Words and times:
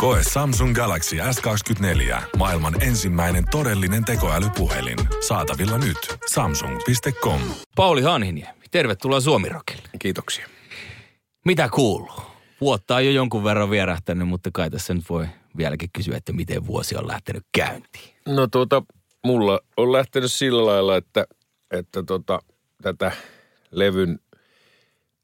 Koe 0.00 0.20
Samsung 0.32 0.74
Galaxy 0.74 1.16
S24. 1.16 2.22
Maailman 2.36 2.82
ensimmäinen 2.82 3.44
todellinen 3.50 4.04
tekoälypuhelin. 4.04 4.98
Saatavilla 5.28 5.78
nyt. 5.78 5.96
Samsung.com. 6.26 7.40
Pauli 7.76 8.02
Hanhiniemi, 8.02 8.64
tervetuloa 8.70 9.20
Suomirokille. 9.20 9.88
Kiitoksia. 9.98 10.46
Mitä 11.44 11.68
kuuluu? 11.68 12.22
Vuotta 12.60 12.96
on 12.96 13.04
jo 13.04 13.10
jonkun 13.10 13.44
verran 13.44 13.70
vierähtänyt, 13.70 14.28
mutta 14.28 14.50
kai 14.52 14.70
tässä 14.70 14.94
nyt 14.94 15.04
voi 15.10 15.26
vieläkin 15.56 15.90
kysyä, 15.92 16.16
että 16.16 16.32
miten 16.32 16.66
vuosi 16.66 16.96
on 16.96 17.08
lähtenyt 17.08 17.44
käyntiin. 17.52 18.14
No 18.28 18.46
tuota, 18.46 18.82
mulla 19.24 19.60
on 19.76 19.92
lähtenyt 19.92 20.32
sillä 20.32 20.66
lailla, 20.66 20.96
että, 20.96 21.26
että 21.70 22.02
tota, 22.02 22.38
tätä 22.82 23.12
levyn, 23.70 24.18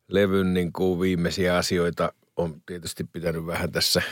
levyn 0.09 0.55
niin 0.55 0.73
kuin 0.73 1.01
viimeisiä 1.01 1.57
asioita 1.57 2.13
on 2.37 2.63
tietysti 2.67 3.05
pitänyt 3.05 3.47
vähän 3.47 3.73
tässä 3.73 4.03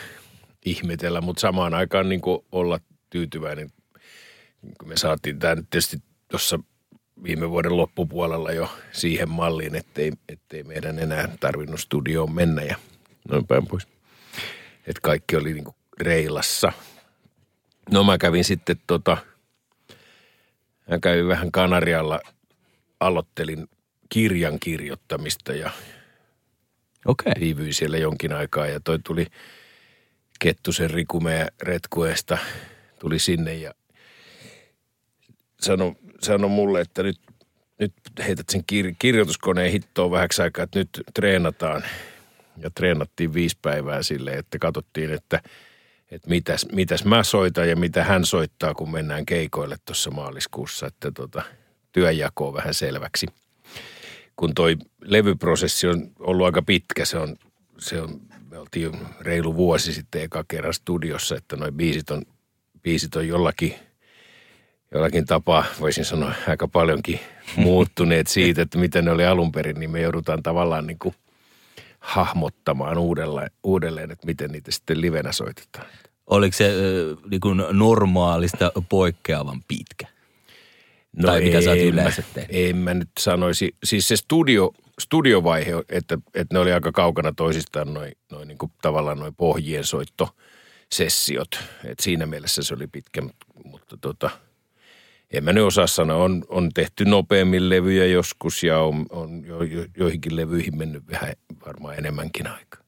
ihmetellä, 0.65 1.21
mutta 1.21 1.41
samaan 1.41 1.75
aikaan 1.75 2.09
niin 2.09 2.21
kuin 2.21 2.45
olla 2.53 2.81
tyytyväinen. 3.11 3.71
Kun 4.79 4.89
me 4.89 4.97
saatiin 4.97 5.39
tämä 5.39 5.55
nyt 5.55 5.71
tietysti 5.71 5.99
tuossa 6.29 6.59
viime 7.23 7.51
vuoden 7.51 7.77
loppupuolella 7.77 8.53
jo 8.53 8.71
siihen 8.93 9.29
malliin, 9.29 9.75
ettei, 9.75 10.13
ettei 10.29 10.63
meidän 10.63 10.99
enää 10.99 11.29
tarvinnut 11.41 11.81
studioon 11.81 12.33
mennä 12.33 12.63
ja 12.63 12.77
noin 13.29 13.47
päin 13.47 13.67
pois. 13.67 13.87
Että 14.87 15.01
kaikki 15.03 15.37
oli 15.37 15.53
niin 15.53 15.65
kuin 15.65 15.77
reilassa. 16.01 16.73
No 17.91 18.05
mä 18.05 18.19
kävin 18.19 18.45
sitten 18.45 18.77
tota, 18.87 19.17
mä 20.91 20.99
kävin 20.99 21.29
vähän 21.29 21.53
Kanarialla, 21.53 22.21
aloittelin 23.01 23.69
kirjan 24.09 24.61
kirjoittamista 24.61 25.53
ja 25.53 25.71
Okei. 27.07 27.31
Okay. 27.31 27.41
viivyin 27.41 27.75
siellä 27.75 27.97
jonkin 27.97 28.33
aikaa 28.33 28.67
ja 28.67 28.81
toi 28.81 28.99
tuli 29.05 29.27
Kettusen 30.39 30.91
Riku 30.91 31.21
meidän 31.21 31.49
retkueesta 31.63 32.39
tuli 32.99 33.19
sinne 33.19 33.55
ja 33.55 33.75
sanoi 35.61 35.95
sano 36.21 36.49
mulle, 36.49 36.81
että 36.81 37.03
nyt, 37.03 37.21
nyt 37.79 37.93
heität 38.27 38.49
sen 38.49 38.65
kir- 38.73 38.95
kirjoituskoneen 38.99 39.73
hittoon 39.73 40.11
vähäksi 40.11 40.43
aikaa, 40.43 40.63
että 40.63 40.79
nyt 40.79 41.03
treenataan. 41.15 41.85
Ja 42.57 42.71
treenattiin 42.71 43.35
viisi 43.35 43.59
päivää 43.63 44.03
silleen, 44.03 44.39
että 44.39 44.59
katsottiin, 44.59 45.13
että, 45.13 45.41
että 46.11 46.29
mitäs, 46.29 46.67
mitäs 46.73 47.05
mä 47.05 47.23
soitan 47.23 47.69
ja 47.69 47.77
mitä 47.77 48.05
hän 48.05 48.25
soittaa, 48.25 48.75
kun 48.75 48.91
mennään 48.91 49.27
keikoille 49.27 49.77
tuossa 49.85 50.11
maaliskuussa, 50.11 50.87
että 50.87 51.11
tota, 51.11 51.43
työnjako 51.93 52.49
on 52.49 52.55
vähän 52.55 52.75
selväksi. 52.75 53.27
Kun 54.37 54.55
toi 54.55 54.77
levyprosessi 55.01 55.87
on 55.87 56.11
ollut 56.19 56.47
aika 56.47 56.63
pitkä, 56.63 57.05
se 57.05 57.19
on, 57.19 57.37
se 57.79 58.01
on 58.01 58.21
oltiin 58.65 59.07
reilu 59.21 59.57
vuosi 59.57 59.93
sitten 59.93 60.23
eka 60.23 60.45
kerran 60.49 60.75
studiossa, 60.75 61.37
että 61.37 61.57
noin 61.57 61.75
biisit 61.75 62.11
on, 62.11 62.23
biisit 62.83 63.17
on 63.17 63.29
jollakin, 63.29 63.75
jollakin 64.95 65.27
tapaa, 65.27 65.65
voisin 65.81 66.05
sanoa, 66.05 66.33
aika 66.49 66.69
paljonkin 66.69 67.21
muuttuneet 67.57 68.27
siitä, 68.27 68.63
että 68.63 68.79
mitä 68.79 69.03
ne 69.03 69.11
oli 69.11 69.27
alun 69.27 69.53
perin, 69.53 69.81
niin 69.81 69.91
me 69.91 70.01
joudutaan 70.01 70.43
tavallaan 70.43 70.87
niin 70.87 70.99
kuin 70.99 71.15
hahmottamaan 71.99 72.99
uudelleen, 72.99 73.51
uudelleen, 73.63 74.11
että 74.11 74.27
miten 74.27 74.51
niitä 74.51 74.71
sitten 74.71 75.01
livenä 75.01 75.33
soitetaan. 75.33 75.87
Oliko 76.27 76.57
se 76.57 76.67
äh, 76.67 77.31
niin 77.31 77.41
kuin 77.41 77.63
normaalista 77.73 78.73
poikkeavan 78.89 79.61
pitkä? 79.69 80.07
No 81.17 81.29
tai 81.29 81.41
mitä 81.41 81.61
sä 81.61 81.71
oot 81.71 81.79
yleensä 81.79 82.23
tehnyt? 82.35 82.51
En 82.53 82.77
mä 82.77 82.95
nyt 82.95 83.09
sanoisi. 83.19 83.75
Siis 83.85 84.09
se 84.09 84.17
studio, 84.17 84.75
studiovaihe, 85.01 85.73
että, 85.89 86.19
että 86.35 86.55
ne 86.55 86.59
oli 86.59 86.73
aika 86.73 86.93
kaukana 86.93 87.33
toisistaan 87.33 87.95
noin 87.95 88.13
noi 88.33 88.47
niin 88.47 88.59
tavallaan 88.83 89.19
noin 89.19 89.35
pohjien 89.35 89.85
soittosessiot. 89.85 91.59
Et 91.85 91.99
siinä 92.01 92.27
mielessä 92.27 92.63
se 92.63 92.75
oli 92.75 92.87
pitkä, 92.87 93.23
mutta 93.65 93.97
tota, 94.01 94.31
en 95.31 95.45
mä 95.45 95.53
nyt 95.53 95.65
osaa 95.65 95.87
sanoa. 95.87 96.17
On, 96.17 96.45
on 96.49 96.71
tehty 96.75 97.05
nopeammin 97.05 97.69
levyjä 97.69 98.07
joskus 98.07 98.63
ja 98.63 98.79
on, 98.79 99.07
on 99.11 99.45
jo, 99.47 99.63
jo, 99.63 99.87
joihinkin 99.97 100.37
levyihin 100.37 100.79
mennyt 100.79 101.03
vähän 101.11 101.33
varmaan 101.67 101.99
enemmänkin 101.99 102.47
aikaa. 102.47 102.85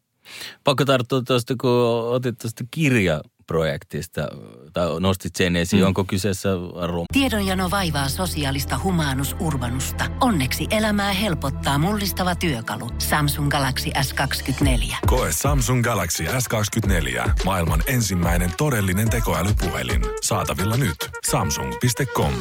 Pakko 0.64 0.84
tarttua 0.84 1.22
tuosta, 1.22 1.54
kun 1.60 1.70
otit 2.10 2.38
tuosta 2.38 2.64
kirja 2.70 3.20
projektista, 3.46 4.28
tai 4.72 5.00
nostit 5.00 5.36
sen 5.36 5.56
esiin, 5.56 5.82
mm. 5.82 5.86
onko 5.86 6.04
kyseessä 6.04 6.48
rom... 6.86 7.06
Tiedonjano 7.12 7.70
vaivaa 7.70 8.08
sosiaalista 8.08 8.80
humanus 8.82 9.36
urbanusta. 9.40 10.04
Onneksi 10.20 10.66
elämää 10.70 11.12
helpottaa 11.12 11.78
mullistava 11.78 12.34
työkalu. 12.34 12.90
Samsung 12.98 13.50
Galaxy 13.50 13.90
S24. 13.90 14.96
Koe 15.06 15.32
Samsung 15.32 15.84
Galaxy 15.84 16.24
S24. 16.24 17.30
Maailman 17.44 17.82
ensimmäinen 17.86 18.50
todellinen 18.56 19.10
tekoälypuhelin. 19.10 20.02
Saatavilla 20.22 20.76
nyt. 20.76 21.10
Samsung.com. 21.30 22.32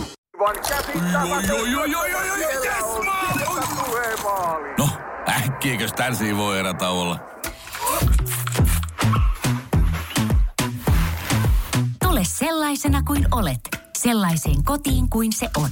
No, 4.77 4.89
äkkiäkös 5.29 5.94
tän 5.94 6.38
voi 6.38 6.59
erata 6.59 6.89
olla? 6.89 7.19
Sellaisena 12.65 13.03
kuin 13.03 13.25
olet, 13.31 13.59
sellaiseen 13.97 14.63
kotiin 14.63 15.09
kuin 15.09 15.33
se 15.33 15.49
on. 15.57 15.69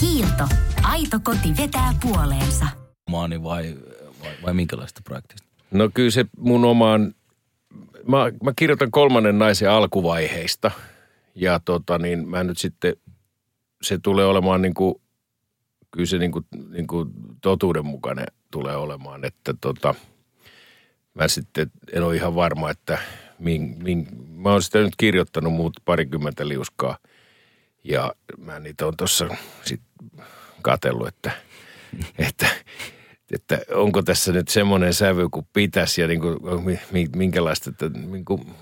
Kiilto. 0.00 0.44
Aito 0.82 1.20
koti 1.22 1.56
vetää 1.58 1.94
puoleensa. 2.02 2.66
Maani 3.10 3.42
vai, 3.42 3.76
vai, 4.22 4.32
vai 4.42 4.54
minkälaista 4.54 5.00
projektista? 5.04 5.48
No 5.70 5.90
kyllä 5.94 6.10
se 6.10 6.24
mun 6.38 6.64
omaan, 6.64 7.14
mä, 8.08 8.18
mä 8.42 8.52
kirjoitan 8.56 8.90
kolmannen 8.90 9.38
naisen 9.38 9.70
alkuvaiheista 9.70 10.70
ja 11.34 11.60
tota 11.64 11.98
niin 11.98 12.28
mä 12.28 12.44
nyt 12.44 12.58
sitten, 12.58 12.96
se 13.82 13.98
tulee 13.98 14.26
olemaan 14.26 14.62
niin 14.62 14.74
kuin, 14.74 14.94
kyllä 15.90 16.06
se 16.06 16.18
niin 16.18 16.32
kuin, 16.32 16.44
niin 16.70 16.86
kuin 16.86 17.10
totuudenmukainen 17.40 18.26
tulee 18.50 18.76
olemaan, 18.76 19.24
että 19.24 19.54
tota, 19.60 19.94
mä 21.14 21.28
sitten 21.28 21.70
en 21.92 22.02
ole 22.02 22.16
ihan 22.16 22.34
varma, 22.34 22.70
että 22.70 22.98
min, 23.38 23.76
min, 23.82 24.06
mä 24.28 24.50
oon 24.50 24.62
sitä 24.62 24.78
nyt 24.78 24.96
kirjoittanut 24.96 25.52
muut 25.52 25.72
parikymmentä 25.84 26.48
liuskaa 26.48 26.98
ja 27.84 28.14
mä 28.38 28.60
niitä 28.60 28.86
on 28.86 28.96
tuossa 28.96 29.28
sitten 29.64 29.88
katsellut, 30.62 31.08
että, 31.08 31.30
että, 32.28 32.46
että 33.32 33.58
onko 33.74 34.02
tässä 34.02 34.32
nyt 34.32 34.48
semmoinen 34.48 34.94
sävy 34.94 35.28
kuin 35.28 35.46
pitäisi 35.52 36.00
ja 36.00 36.08
niin 36.08 36.20
kuin, 36.20 36.38
minkälaista, 37.16 37.70
että 37.70 37.88
niin 37.88 38.24
kuin, 38.24 38.54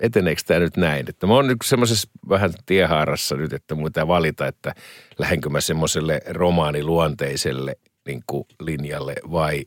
eteneekö 0.00 0.42
tämä 0.46 0.60
nyt 0.60 0.76
näin. 0.76 1.06
Että 1.08 1.26
mä 1.26 1.34
oon 1.34 1.46
nyt 1.46 1.58
semmoisessa 1.64 2.08
vähän 2.28 2.50
tiehaarassa 2.66 3.36
nyt, 3.36 3.52
että 3.52 3.74
mun 3.74 3.84
pitää 3.84 4.08
valita, 4.08 4.46
että 4.46 4.74
lähdenkö 5.18 5.48
mä 5.48 5.60
semmoiselle 5.60 6.20
romaaniluonteiselle 6.26 7.76
niin 8.06 8.22
kuin 8.26 8.44
linjalle 8.60 9.14
vai 9.30 9.64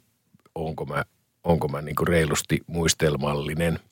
onko 0.55 0.85
mä, 0.85 1.03
onko 1.43 1.67
mä 1.67 1.81
niin 1.81 1.95
kuin 1.95 2.07
reilusti 2.07 2.59
muistelmallinen– 2.67 3.79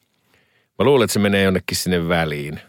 Mä 0.80 0.86
luulen, 0.86 1.06
että 1.06 1.14
se 1.14 1.20
menee 1.20 1.44
jonnekin 1.44 1.78
sinne 1.78 2.08
väliin. 2.08 2.60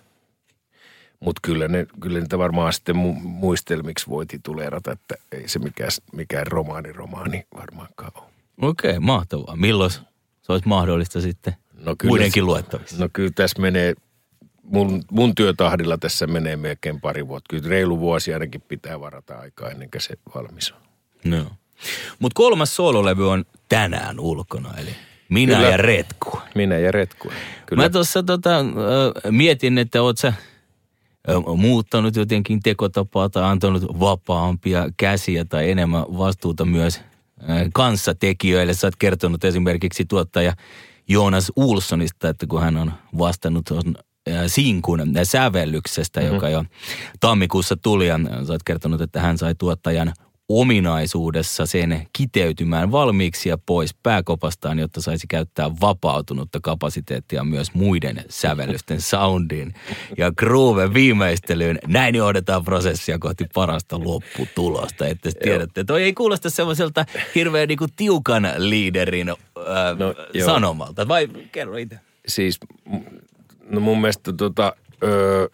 Mutta 1.20 1.41
kyllä, 1.42 1.69
ne, 1.69 1.86
kyllä 2.00 2.20
niitä 2.20 2.38
varmaan 2.38 2.72
sitten 2.72 2.96
mu- 2.96 3.20
muistelmiksi 3.22 4.08
voi 4.08 4.26
tituleerata, 4.26 4.92
että 4.92 5.14
ei 5.32 5.48
se 5.48 5.58
mikään, 5.58 5.91
mikään 6.12 6.46
romaani 6.46 6.93
romaani 6.93 7.46
varmaankaan 7.56 8.12
ole. 8.14 8.25
Okei, 8.60 8.90
okay, 8.90 9.00
mahtavaa. 9.00 9.56
Milloin 9.56 9.90
se 9.90 10.00
olisi 10.49 10.69
mahdollista 10.69 11.20
sitten 11.20 11.56
no 11.78 11.94
kyllä, 11.99 12.10
muidenkin 12.10 12.46
luettavissa? 12.46 12.96
No 12.99 13.08
kyllä 13.12 13.32
tässä 13.34 13.62
menee, 13.62 13.94
mun, 14.62 15.05
mun 15.10 15.34
työtahdilla 15.34 15.99
tässä 15.99 16.26
menee 16.26 16.56
melkein 16.56 17.00
pari 17.00 17.28
vuotta. 17.28 17.46
Kyllä 17.50 17.69
reilu 17.69 18.00
vuosi 18.00 18.34
ainakin 18.34 18.60
pitää 18.60 19.00
varata 19.00 19.38
aikaa 19.38 19.70
ennen 19.70 19.90
kuin 19.90 20.02
se 20.02 20.14
valmis 20.34 20.72
on. 20.72 20.78
No. 21.25 21.46
Mutta 22.19 22.37
kolmas 22.37 22.76
soololevy 22.76 23.31
on 23.31 23.44
tänään 23.69 24.20
ulkona, 24.20 24.75
eli 24.78 24.90
minä 25.28 25.54
Kyllä. 25.54 25.69
ja 25.69 25.76
Retku. 25.76 26.38
Minä 26.54 26.78
ja 26.78 26.92
Retku. 26.92 27.28
Kyllä. 27.66 27.82
Mä 27.82 27.88
tuossa 27.88 28.22
tota, 28.22 28.64
mietin, 29.30 29.78
että 29.78 30.02
oot 30.02 30.19
sä 30.19 30.32
muuttanut 31.56 32.16
jotenkin 32.16 32.60
tekotapaa 32.60 33.28
tai 33.28 33.42
antanut 33.42 33.82
vapaampia 34.00 34.88
käsiä 34.96 35.44
tai 35.44 35.70
enemmän 35.70 36.02
vastuuta 36.02 36.64
myös 36.64 37.00
kanssatekijöille. 37.72 38.75
Sä 38.75 38.86
oot 38.86 38.96
kertonut 38.96 39.44
esimerkiksi 39.44 40.04
tuottaja 40.04 40.52
Joonas 41.08 41.52
Ulssonista, 41.56 42.28
että 42.28 42.46
kun 42.46 42.60
hän 42.60 42.76
on 42.76 42.92
vastannut 43.19 43.70
on 43.70 43.94
sinkun 44.46 45.02
sävellyksestä, 45.22 46.20
mm-hmm. 46.20 46.34
joka 46.34 46.48
jo 46.48 46.64
tammikuussa 47.20 47.76
tuli. 47.76 48.06
Ja 48.06 48.19
sä 48.46 48.52
oot 48.52 48.62
kertonut, 48.62 49.00
että 49.00 49.20
hän 49.20 49.38
sai 49.38 49.54
tuottajan 49.54 50.12
ominaisuudessa 50.48 51.66
sen 51.66 52.06
kiteytymään 52.12 52.92
valmiiksi 52.92 53.48
ja 53.48 53.58
pois 53.66 53.94
pääkopastaan, 54.02 54.78
jotta 54.78 55.00
saisi 55.00 55.26
käyttää 55.26 55.70
vapautunutta 55.80 56.58
kapasiteettia 56.62 57.44
myös 57.44 57.74
muiden 57.74 58.24
sävellysten 58.28 59.00
soundiin 59.00 59.74
ja 60.18 60.32
groove 60.32 60.94
viimeistelyyn. 60.94 61.78
Näin 61.86 62.14
johdetaan 62.14 62.64
prosessia 62.64 63.18
kohti 63.18 63.44
parasta 63.54 63.98
lopputulosta. 64.04 65.06
Että 65.06 65.30
tiedätte, 65.42 65.84
toi 65.84 66.02
ei 66.02 66.12
kuulosta 66.12 66.50
semmoiselta 66.50 67.04
hirveän 67.34 67.68
niinku 67.68 67.86
tiukan 67.96 68.52
liiderin 68.56 69.28
ää, 69.28 69.34
No, 69.98 70.14
joo. 70.34 70.46
sanomalta. 70.46 71.08
Vai 71.08 71.28
kerro 71.52 71.76
itse. 71.76 71.98
siis 72.28 72.58
no 73.70 73.80
mun 73.80 74.00
mielestä 74.00 74.32
tota, 74.32 74.72
öö, 75.02 75.46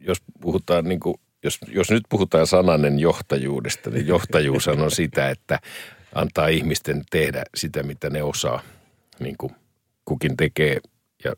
jos 0.00 0.18
puhutaan 0.40 0.84
niin 0.84 1.00
kuin, 1.00 1.14
jos, 1.42 1.58
jos 1.68 1.90
nyt 1.90 2.02
puhutaan 2.08 2.46
sananen 2.46 2.98
johtajuudesta, 2.98 3.90
niin 3.90 4.06
johtajuus 4.06 4.68
on 4.68 4.90
sitä, 4.90 5.30
että 5.30 5.58
antaa 6.14 6.48
ihmisten 6.48 7.02
tehdä 7.10 7.42
sitä, 7.54 7.82
mitä 7.82 8.10
ne 8.10 8.22
osaa, 8.22 8.62
niin 9.20 9.36
kuin 9.38 9.52
kukin 10.04 10.36
tekee 10.36 10.80
ja 11.24 11.34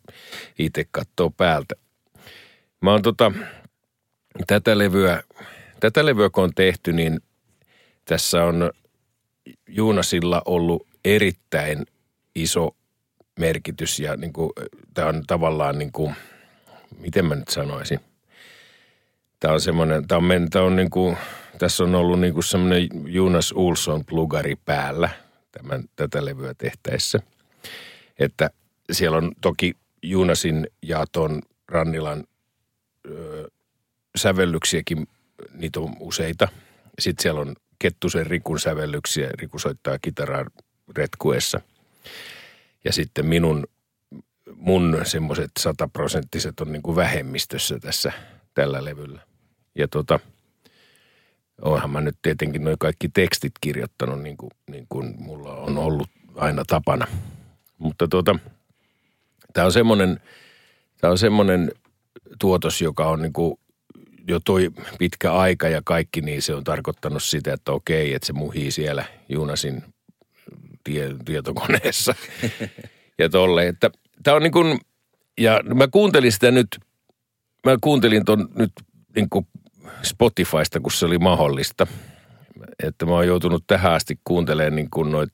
itse 0.58 0.84
katsoo 0.90 1.30
päältä. 1.30 1.74
Mä 2.80 2.90
oon 2.92 3.02
tota, 3.02 3.32
tätä 4.46 4.78
levyä, 4.78 5.22
tätä 5.80 6.06
levyä 6.06 6.30
kun 6.30 6.44
on 6.44 6.54
tehty, 6.54 6.92
niin 6.92 7.20
tässä 8.04 8.44
on 8.44 8.70
Juunasilla 9.68 10.42
ollut 10.44 10.86
erittäin 11.04 11.86
iso 12.34 12.76
merkitys 13.38 14.00
ja 14.00 14.16
niin 14.16 14.32
kuin, 14.32 14.50
tämä 14.94 15.08
on 15.08 15.22
tavallaan 15.26 15.78
niin 15.78 15.92
kuin, 15.92 16.14
miten 16.98 17.24
mä 17.24 17.34
nyt 17.34 17.48
sanoisin. 17.48 18.00
Tämä 19.40 19.54
on 19.54 19.60
semmoinen, 19.60 20.08
tämä 20.08 20.16
on, 20.16 20.24
men- 20.24 20.50
tämä 20.50 20.64
on 20.64 20.76
niin 20.76 20.90
kuin, 20.90 21.16
tässä 21.58 21.84
on 21.84 21.94
ollut 21.94 22.20
niin 22.20 22.34
kuin 22.34 22.44
semmoinen 22.44 22.88
Jonas 23.06 23.52
Ulsson 23.56 24.04
plugari 24.04 24.56
päällä 24.56 25.10
tämän, 25.52 25.84
tätä 25.96 26.24
levyä 26.24 26.54
tehtäessä. 26.54 27.20
Että 28.18 28.50
siellä 28.92 29.16
on 29.16 29.32
toki 29.40 29.74
Junasin 30.02 30.66
ja 30.82 31.04
ton 31.12 31.42
Rannilan 31.68 32.24
ö, 33.10 33.50
sävellyksiäkin, 34.16 35.08
niitä 35.54 35.80
on 35.80 35.96
useita. 36.00 36.48
Sitten 36.98 37.22
siellä 37.22 37.40
on 37.40 37.56
Kettusen 37.78 38.26
Rikun 38.26 38.60
sävellyksiä, 38.60 39.30
Riku 39.38 39.58
soittaa 39.58 39.98
kitaraa 39.98 40.44
retkuessa. 40.96 41.60
Ja 42.84 42.92
sitten 42.92 43.26
minun, 43.26 43.66
mun 44.54 45.00
semmoiset 45.04 45.50
sataprosenttiset 45.58 46.60
on 46.60 46.72
niin 46.72 46.82
kuin 46.82 46.96
vähemmistössä 46.96 47.78
tässä 47.78 48.12
tällä 48.54 48.84
levyllä. 48.84 49.29
Ja 49.74 49.88
tota, 49.88 50.20
onhan 51.62 51.90
mä 51.90 52.00
nyt 52.00 52.16
tietenkin 52.22 52.64
noin 52.64 52.78
kaikki 52.78 53.08
tekstit 53.08 53.52
kirjoittanut 53.60 54.22
niin 54.22 54.36
kuin, 54.36 54.50
niin 54.70 54.86
kuin 54.88 55.14
mulla 55.18 55.54
on 55.56 55.78
ollut 55.78 56.08
aina 56.34 56.64
tapana. 56.64 57.06
Mutta 57.78 58.08
tota, 58.08 58.38
tämä 59.52 59.64
on 59.64 59.72
semmoinen, 59.72 60.20
tämä 61.00 61.10
on 61.10 61.18
semmoinen 61.18 61.72
tuotos, 62.38 62.82
joka 62.82 63.08
on 63.08 63.22
niin 63.22 63.32
kuin 63.32 63.58
jo 64.28 64.40
toi 64.40 64.70
pitkä 64.98 65.32
aika 65.32 65.68
ja 65.68 65.82
kaikki, 65.84 66.20
niin 66.20 66.42
se 66.42 66.54
on 66.54 66.64
tarkoittanut 66.64 67.22
sitä, 67.22 67.52
että 67.52 67.72
okei, 67.72 68.14
että 68.14 68.26
se 68.26 68.32
muhii 68.32 68.70
siellä 68.70 69.04
Juunasin 69.28 69.82
tie, 70.84 71.14
tietokoneessa. 71.24 72.14
ja 73.18 73.28
tolle, 73.28 73.68
että 73.68 73.90
tämä 74.22 74.36
on 74.36 74.42
niin 74.42 74.52
kuin, 74.52 74.80
ja 75.38 75.60
mä 75.74 75.88
kuuntelin 75.88 76.32
sitä 76.32 76.50
nyt, 76.50 76.80
mä 77.66 77.76
kuuntelin 77.80 78.24
ton 78.24 78.48
nyt 78.54 78.72
niin 79.16 79.30
kuin 79.30 79.46
Spotifysta, 80.02 80.80
kun 80.80 80.92
se 80.92 81.06
oli 81.06 81.18
mahdollista. 81.18 81.86
Että 82.82 83.06
mä 83.06 83.12
oon 83.12 83.26
joutunut 83.26 83.64
tähän 83.66 83.92
asti 83.92 84.18
kuuntelemaan 84.24 84.76
niin 84.76 84.90
kuin 84.90 85.12
noit, 85.12 85.32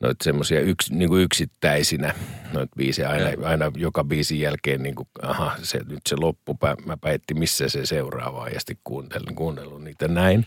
noit 0.00 0.20
semmoisia 0.22 0.60
yks, 0.60 0.90
niin 0.90 1.08
kuin 1.08 1.22
yksittäisinä 1.22 2.14
noit 2.52 2.70
biisejä 2.76 3.08
aina, 3.08 3.46
aina 3.48 3.70
joka 3.76 4.04
biisin 4.04 4.40
jälkeen 4.40 4.82
niin 4.82 4.94
kuin, 4.94 5.08
aha, 5.22 5.52
se, 5.62 5.78
nyt 5.88 6.00
se 6.08 6.16
loppu, 6.16 6.58
mä 6.86 6.96
päätin 6.96 7.38
missä 7.38 7.68
se 7.68 7.86
seuraava 7.86 8.48
ja 8.48 8.60
sitten 8.60 8.76
kuuntelin, 8.84 9.34
kuunnellut 9.34 9.84
niitä 9.84 10.08
näin. 10.08 10.46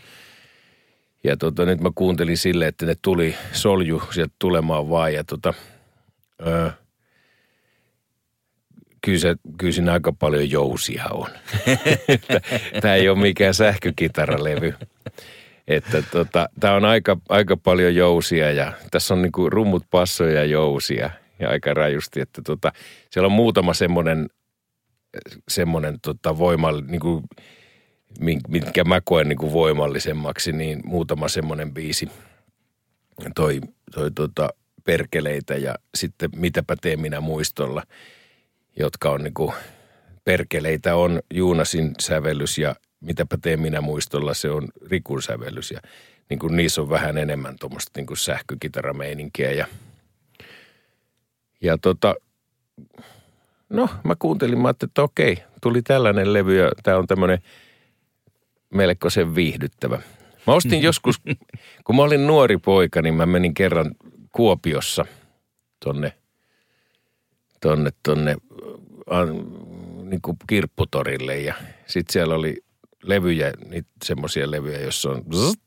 Ja 1.23 1.37
tota, 1.37 1.65
nyt 1.65 1.81
mä 1.81 1.91
kuuntelin 1.95 2.37
silleen, 2.37 2.69
että 2.69 2.85
ne 2.85 2.95
tuli 3.01 3.35
solju 3.51 4.03
sieltä 4.13 4.33
tulemaan 4.39 4.89
vaan 4.89 5.13
ja 5.13 5.23
tota, 5.23 5.53
öö, 6.47 6.69
kyllä, 9.05 9.19
se, 9.19 9.35
kyllä 9.57 9.73
siinä 9.73 9.93
aika 9.93 10.13
paljon 10.13 10.51
jousia 10.51 11.03
on. 11.11 11.29
Tämä 12.81 12.95
ei 12.95 13.09
ole 13.09 13.19
mikään 13.19 13.53
sähkökitaralevy. 13.53 14.73
Että 15.67 16.01
tota, 16.01 16.49
tämä 16.59 16.73
on 16.73 16.85
aika, 16.85 17.17
aika 17.29 17.57
paljon 17.57 17.95
jousia 17.95 18.51
ja 18.51 18.73
tässä 18.91 19.13
on 19.13 19.21
niinku 19.21 19.49
rummut, 19.49 19.83
passoja 19.91 20.33
ja 20.33 20.45
jousia 20.45 21.09
ja 21.39 21.49
aika 21.49 21.73
rajusti. 21.73 22.21
Että 22.21 22.41
tota, 22.45 22.71
siellä 23.09 23.25
on 23.25 23.31
muutama 23.31 23.73
semmoinen, 23.73 24.29
semmoinen 25.47 25.97
tota 26.01 26.37
voimal, 26.37 26.81
niinku, 26.87 27.23
minkä 28.47 28.83
mä 28.83 29.01
koen 29.01 29.29
niinku 29.29 29.53
voimallisemmaksi, 29.53 30.51
niin 30.51 30.81
muutama 30.85 31.27
semmoinen 31.27 31.73
biisi. 31.73 32.09
Toi, 33.35 33.61
toi 33.93 34.11
tota, 34.11 34.49
perkeleitä 34.83 35.55
ja 35.55 35.75
sitten 35.95 36.29
mitäpä 36.35 36.75
teen 36.81 36.99
minä 36.99 37.21
muistolla– 37.21 37.83
jotka 38.75 39.09
on 39.09 39.23
niinku, 39.23 39.53
perkeleitä 40.23 40.95
on 40.95 41.21
Juunasin 41.33 41.91
sävellys 41.99 42.57
ja 42.57 42.75
mitäpä 42.99 43.37
teen 43.41 43.59
minä 43.59 43.81
muistolla, 43.81 44.33
se 44.33 44.49
on 44.49 44.67
Rikun 44.89 45.21
sävellys. 45.21 45.71
Ja 45.71 45.79
niin 46.29 46.39
kuin 46.39 46.55
niissä 46.55 46.81
on 46.81 46.89
vähän 46.89 47.17
enemmän 47.17 47.55
tuommoista 47.59 47.91
niin 47.95 48.05
kuin 48.05 48.17
sähkökitarameininkiä. 48.17 49.51
Ja, 49.51 49.67
ja 51.61 51.77
tota, 51.77 52.15
no 53.69 53.89
mä 54.03 54.15
kuuntelin, 54.19 54.59
mä 54.59 54.67
ajattelin, 54.67 54.89
että 54.89 55.03
okei, 55.03 55.37
tuli 55.61 55.81
tällainen 55.81 56.33
levy 56.33 56.57
ja 56.57 56.71
tämä 56.83 56.97
on 56.97 57.07
tämmöinen 57.07 57.39
melkoisen 58.69 59.35
viihdyttävä. 59.35 60.01
Mä 60.47 60.53
ostin 60.53 60.81
joskus, 60.89 61.21
kun 61.83 61.95
mä 61.95 62.03
olin 62.03 62.27
nuori 62.27 62.57
poika, 62.57 63.01
niin 63.01 63.13
mä 63.13 63.25
menin 63.25 63.53
kerran 63.53 63.95
Kuopiossa 64.31 65.05
tonne, 65.85 66.13
tonne, 67.65 67.89
tonne 68.03 68.35
an, 69.09 69.27
niin 70.09 70.21
kuin 70.21 70.37
kirpputorille 70.47 71.39
ja 71.39 71.53
sitten 71.85 72.13
siellä 72.13 72.35
oli 72.35 72.57
levyjä, 73.03 73.53
niitä 73.69 73.89
semmoisia 74.03 74.51
levyjä, 74.51 74.79
jossa 74.79 75.09
on 75.09 75.23
zzz, 75.35 75.59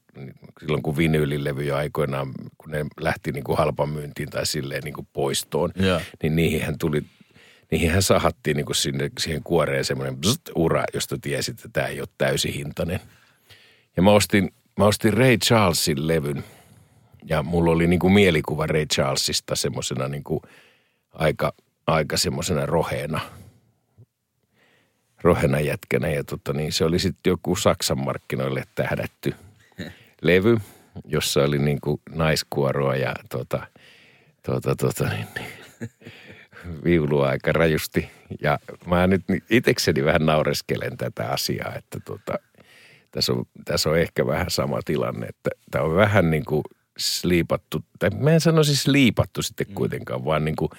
silloin 0.60 0.82
kun 0.82 0.96
vinyylilevyjä 0.96 1.76
aikoinaan, 1.76 2.32
kun 2.58 2.70
ne 2.70 2.86
lähti 3.00 3.32
niin 3.32 3.44
kuin 3.44 3.58
halpamyyntiin 3.58 4.31
tai 4.31 4.46
silleen 4.46 4.82
niin 4.84 4.94
kuin 4.94 5.08
poistoon, 5.12 5.70
Joo. 5.76 6.00
niin 6.22 6.36
niihin 6.36 6.78
tuli, 6.78 7.02
niihin 7.70 8.02
sahattiin 8.02 8.56
niin 8.56 8.67
kuin 8.67 8.76
sinne, 8.76 9.10
siihen 9.19 9.43
kuoreen 9.43 9.84
semmoinen 9.84 10.19
ura, 10.55 10.84
josta 10.94 11.19
tiesit, 11.19 11.55
että 11.55 11.69
tämä 11.72 11.86
ei 11.86 12.00
ole 12.00 12.08
täysihintainen. 12.19 13.00
Ja 13.96 14.02
mä 14.02 14.10
ostin, 14.10 14.50
mä 14.78 14.84
ostin 14.84 15.14
Ray 15.14 15.36
Charlesin 15.36 16.06
levyn 16.08 16.44
ja 17.24 17.43
mulla 17.43 17.70
oli 17.70 17.86
niin 17.86 18.00
kuin 18.00 18.12
mielikuva 18.12 18.67
Ray 18.67 18.86
Charlesista 18.86 19.56
semmoisena 19.56 20.08
niin 20.08 20.24
kuin 20.24 20.40
aika, 21.12 21.52
aika 21.88 22.16
semmoisena 22.16 22.66
roheena, 22.66 23.20
rohena 25.22 25.60
jätkänä. 25.60 26.08
Ja 26.08 26.24
tota, 26.24 26.52
niin 26.52 26.72
se 26.72 26.84
oli 26.84 26.98
sitten 26.98 27.30
joku 27.30 27.56
Saksan 27.56 28.04
markkinoille 28.04 28.64
tähdätty 28.74 29.34
levy, 30.22 30.56
jossa 31.04 31.40
oli 31.40 31.58
niin 31.58 31.80
kuin 31.80 32.00
naiskuoroa 32.10 32.96
ja 32.96 33.14
tota, 33.30 33.66
tota, 34.42 34.76
tota, 34.76 35.08
niin, 35.08 35.26
viulua 36.84 37.28
aika 37.28 37.52
rajusti. 37.52 38.10
Ja 38.40 38.58
mä 38.86 39.06
nyt 39.06 39.22
itsekseni 39.50 40.04
vähän 40.04 40.26
naureskelen 40.26 40.96
tätä 40.96 41.28
asiaa, 41.28 41.74
että 41.74 42.00
tota, 42.04 42.38
tässä, 43.10 43.32
on, 43.32 43.44
tässä 43.64 43.90
on 43.90 43.98
ehkä 43.98 44.26
vähän 44.26 44.50
sama 44.50 44.80
tilanne, 44.84 45.26
että 45.26 45.50
tämä 45.70 45.84
on 45.84 45.96
vähän 45.96 46.30
niin 46.30 46.44
kuin 46.44 46.62
sliipattu, 46.98 47.84
tai 47.98 48.10
mä 48.10 48.30
en 48.30 48.40
sanoisi 48.40 48.76
sliipattu 48.76 49.42
sitten 49.42 49.66
kuitenkaan, 49.74 50.24
vaan 50.24 50.44
niin 50.44 50.56
kuin 50.56 50.70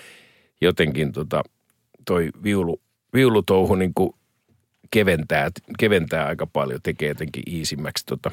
jotenkin 0.62 1.12
tota, 1.12 1.44
toi 2.06 2.30
viulu, 2.44 2.82
viulutouhu 3.14 3.76
niin 3.76 3.94
kuin 3.96 4.16
keventää, 4.92 5.50
keventää 5.80 6.26
aika 6.26 6.48
paljon, 6.48 6.80
tekee 6.84 7.10
jotenkin 7.10 7.44
iisimmäksi 7.48 8.06
tota 8.06 8.32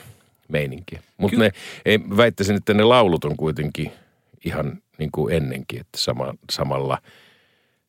meininkiä. 0.49 1.03
Mutta 1.17 1.39
ne, 1.39 1.51
ei, 1.85 2.01
väittäisin, 2.17 2.57
että 2.57 2.75
ne 2.75 2.85
laulut 2.85 3.25
on 3.25 3.37
kuitenkin 3.37 3.93
ihan 4.45 4.79
niin 4.99 5.11
kuin 5.13 5.35
ennenkin, 5.35 5.81
että 5.81 5.99
sama, 5.99 6.35
samalla, 6.53 6.99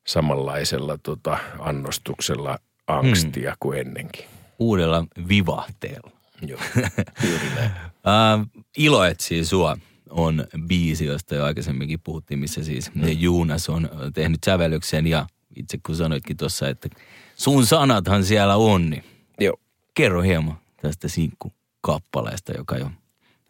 samanlaisella 0.07 0.97
tota, 1.03 1.37
annostuksella 1.59 2.59
angstia 2.87 3.49
hmm. 3.49 3.57
kuin 3.59 3.79
ennenkin. 3.79 4.25
Uudella 4.59 5.05
vivahteella. 5.29 6.11
Joo, 6.41 6.59
juuri 7.29 7.45
näin. 7.55 7.71
Uh, 7.71 8.63
Ilo 8.77 9.05
etsii 9.05 9.45
sua 9.45 9.77
on 10.09 10.45
biisi, 10.67 11.05
josta 11.05 11.35
jo 11.35 11.43
aikaisemminkin 11.43 11.99
puhuttiin, 11.99 12.39
missä 12.39 12.63
siis 12.63 12.95
mm. 12.95 13.01
Juunas 13.07 13.69
on 13.69 13.89
tehnyt 14.13 14.43
sävellyksen 14.43 15.07
ja 15.07 15.27
itse 15.55 15.79
kun 15.85 15.95
sanoitkin 15.95 16.37
tuossa, 16.37 16.69
että 16.69 16.89
sun 17.35 17.65
sanathan 17.65 18.23
siellä 18.23 18.55
on, 18.55 18.89
niin 18.89 19.03
Joo. 19.39 19.59
kerro 19.93 20.21
hieman 20.21 20.57
tästä 20.81 21.07
sinkku 21.07 21.53
kappaleesta, 21.81 22.51
joka 22.57 22.77
jo 22.77 22.91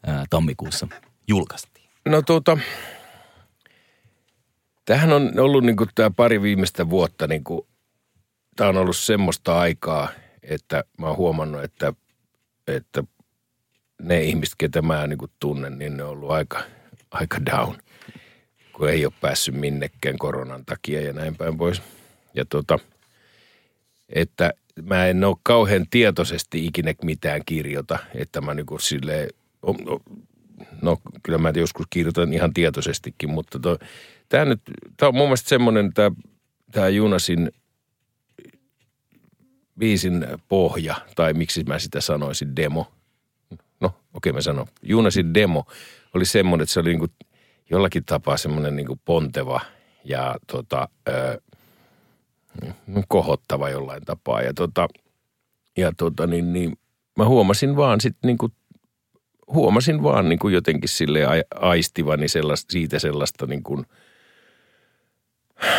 ää, 0.07 0.25
tammikuussa 0.29 0.87
julkaistiin. 1.27 1.89
No 2.05 2.21
tuota, 2.21 2.57
tämähän 4.85 5.13
on 5.13 5.39
ollut 5.39 5.63
niin 5.63 5.75
kuin 5.75 5.89
tämä 5.95 6.11
pari 6.11 6.41
viimeistä 6.41 6.89
vuotta, 6.89 7.27
niin 7.27 7.43
kuin, 7.43 7.61
tämä 8.55 8.69
on 8.69 8.77
ollut 8.77 8.97
semmoista 8.97 9.59
aikaa, 9.59 10.09
että 10.43 10.83
mä 10.97 11.07
oon 11.07 11.17
huomannut, 11.17 11.63
että, 11.63 11.93
että 12.67 13.03
ne 14.01 14.21
ihmiset, 14.21 14.55
ketä 14.57 14.81
mä 14.81 15.07
niin 15.07 15.17
kuin 15.17 15.31
tunnen, 15.39 15.79
niin 15.79 15.97
ne 15.97 16.03
on 16.03 16.09
ollut 16.09 16.31
aika, 16.31 16.63
aika 17.11 17.45
down, 17.45 17.75
kun 18.73 18.89
ei 18.89 19.05
ole 19.05 19.13
päässyt 19.21 19.55
minnekään 19.55 20.17
koronan 20.17 20.65
takia 20.65 21.01
ja 21.01 21.13
näin 21.13 21.35
päin 21.35 21.57
pois. 21.57 21.81
Ja 22.33 22.45
tota, 22.45 22.79
että 24.09 24.53
mä 24.83 25.07
en 25.07 25.23
ole 25.23 25.35
kauhean 25.43 25.85
tietoisesti 25.89 26.65
ikinä 26.65 26.93
mitään 27.03 27.41
kirjoita, 27.45 27.99
että 28.15 28.41
mä 28.41 28.53
niin 28.53 28.65
kuin 28.65 28.81
silleen, 28.81 29.29
no 30.81 30.97
kyllä 31.23 31.37
mä 31.37 31.51
joskus 31.55 31.85
kirjoitan 31.89 32.33
ihan 32.33 32.53
tietoisestikin, 32.53 33.29
mutta 33.29 33.59
to, 33.59 33.77
tämä 34.29 34.45
nyt, 34.45 34.61
tämä 34.97 35.07
on 35.07 35.15
mun 35.15 35.27
mielestä 35.27 35.49
semmoinen, 35.49 35.93
tämä, 35.93 36.11
tämä 36.71 36.89
Junasin 36.89 37.51
biisin 39.79 40.27
pohja, 40.49 40.95
tai 41.15 41.33
miksi 41.33 41.63
mä 41.63 41.79
sitä 41.79 42.01
sanoisin, 42.01 42.55
demo. 42.55 42.91
Okei 44.17 44.33
mä 44.33 44.41
sanon. 44.41 44.67
Junasin 44.83 45.33
demo 45.33 45.65
oli 46.13 46.25
semmoinen, 46.25 46.63
että 46.63 46.73
se 46.73 46.79
oli 46.79 46.89
niin 46.89 46.99
kuin 46.99 47.11
jollakin 47.69 48.05
tapaa 48.05 48.37
semmoinen 48.37 48.75
niin 48.75 48.87
kuin 48.87 49.01
ponteva 49.05 49.61
ja 50.03 50.35
tota, 50.47 50.87
ö, 51.09 51.41
kohottava 53.07 53.69
jollain 53.69 54.05
tapaa. 54.05 54.41
Ja, 54.41 54.53
tota, 54.53 54.87
ja 55.77 55.91
tota, 55.97 56.27
niin, 56.27 56.53
niin, 56.53 56.77
mä 57.17 57.25
huomasin 57.25 57.75
vaan 57.75 58.01
sitten 58.01 58.27
niin 58.27 58.37
kuin 58.37 58.51
huomasin 59.47 60.03
vaan 60.03 60.29
niin 60.29 60.39
kuin 60.39 60.53
jotenkin 60.53 60.89
sille 60.89 61.19
aistivani 61.55 62.27
sellaista, 62.27 62.71
siitä 62.71 62.99
sellaista 62.99 63.45
niin 63.45 63.63
kuin 63.63 63.85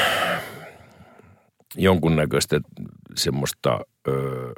jonkunnäköistä 1.77 2.61
semmoista 3.17 3.81
ö, 4.09 4.53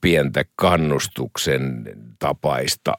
pientä 0.00 0.44
kannustuksen 0.56 1.84
tapaista 2.18 2.94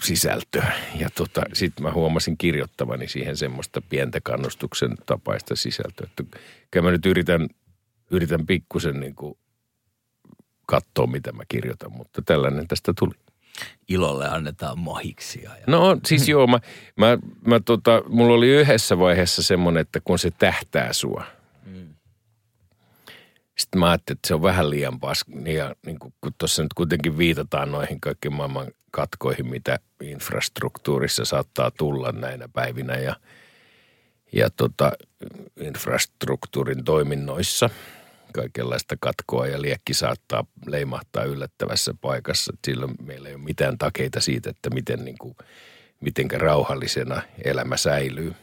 sisältöä. 0.00 0.72
Ja 0.94 1.10
tota, 1.14 1.42
sitten 1.52 1.82
mä 1.82 1.92
huomasin 1.92 2.38
kirjoittavani 2.38 3.08
siihen 3.08 3.36
semmoista 3.36 3.82
pientä 3.88 4.20
kannustuksen 4.20 4.94
tapaista 5.06 5.56
sisältöä. 5.56 6.06
Että 6.10 6.38
kyllä 6.70 6.84
mä 6.84 6.90
nyt 6.90 7.06
yritän, 7.06 7.48
yritän 8.10 8.46
pikkusen 8.46 9.00
niin 9.00 9.14
kuin 9.14 9.38
katsoa, 10.66 11.06
mitä 11.06 11.32
mä 11.32 11.42
kirjoitan, 11.48 11.92
mutta 11.92 12.22
tällainen 12.22 12.68
tästä 12.68 12.92
tuli 12.98 13.14
ilolle 13.88 14.28
annetaan 14.28 14.78
mahiksia. 14.78 15.50
Ja... 15.50 15.64
No 15.66 16.00
siis 16.06 16.28
joo, 16.34 16.46
mä, 16.46 16.60
mä, 16.96 17.18
mä 17.46 17.60
tota, 17.60 18.02
mulla 18.08 18.34
oli 18.34 18.48
yhdessä 18.48 18.98
vaiheessa 18.98 19.42
semmoinen, 19.42 19.80
että 19.80 20.00
kun 20.04 20.18
se 20.18 20.30
tähtää 20.30 20.92
sua. 20.92 21.24
Sitten 23.60 23.80
mä 23.80 23.90
ajattelin, 23.90 24.16
että 24.16 24.28
se 24.28 24.34
on 24.34 24.42
vähän 24.42 24.70
liian 24.70 25.00
paska. 25.00 25.32
Ja 25.44 25.74
niin 25.86 25.98
kun 25.98 26.12
tuossa 26.38 26.62
nyt 26.62 26.74
kuitenkin 26.74 27.18
viitataan 27.18 27.72
noihin 27.72 28.00
kaikkiin 28.00 28.34
maailman 28.34 28.66
katkoihin, 28.90 29.46
mitä 29.46 29.78
infrastruktuurissa 30.02 31.24
saattaa 31.24 31.70
tulla 31.70 32.12
näinä 32.12 32.48
päivinä 32.48 32.96
ja, 32.96 33.16
ja 34.32 34.50
tota, 34.50 34.92
infrastruktuurin 35.60 36.84
toiminnoissa– 36.84 37.70
kaikenlaista 38.32 38.96
katkoa 39.00 39.46
ja 39.46 39.62
liekki 39.62 39.94
saattaa 39.94 40.44
leimahtaa 40.66 41.24
yllättävässä 41.24 41.94
paikassa. 42.00 42.52
Silloin 42.66 42.94
meillä 43.02 43.28
ei 43.28 43.34
ole 43.34 43.42
mitään 43.42 43.78
takeita 43.78 44.20
siitä, 44.20 44.50
että 44.50 44.70
miten 44.70 45.04
niin 45.04 45.18
kuin, 45.18 45.36
mitenkä 46.00 46.38
rauhallisena 46.38 47.22
elämä 47.44 47.76
säilyy. 47.76 48.34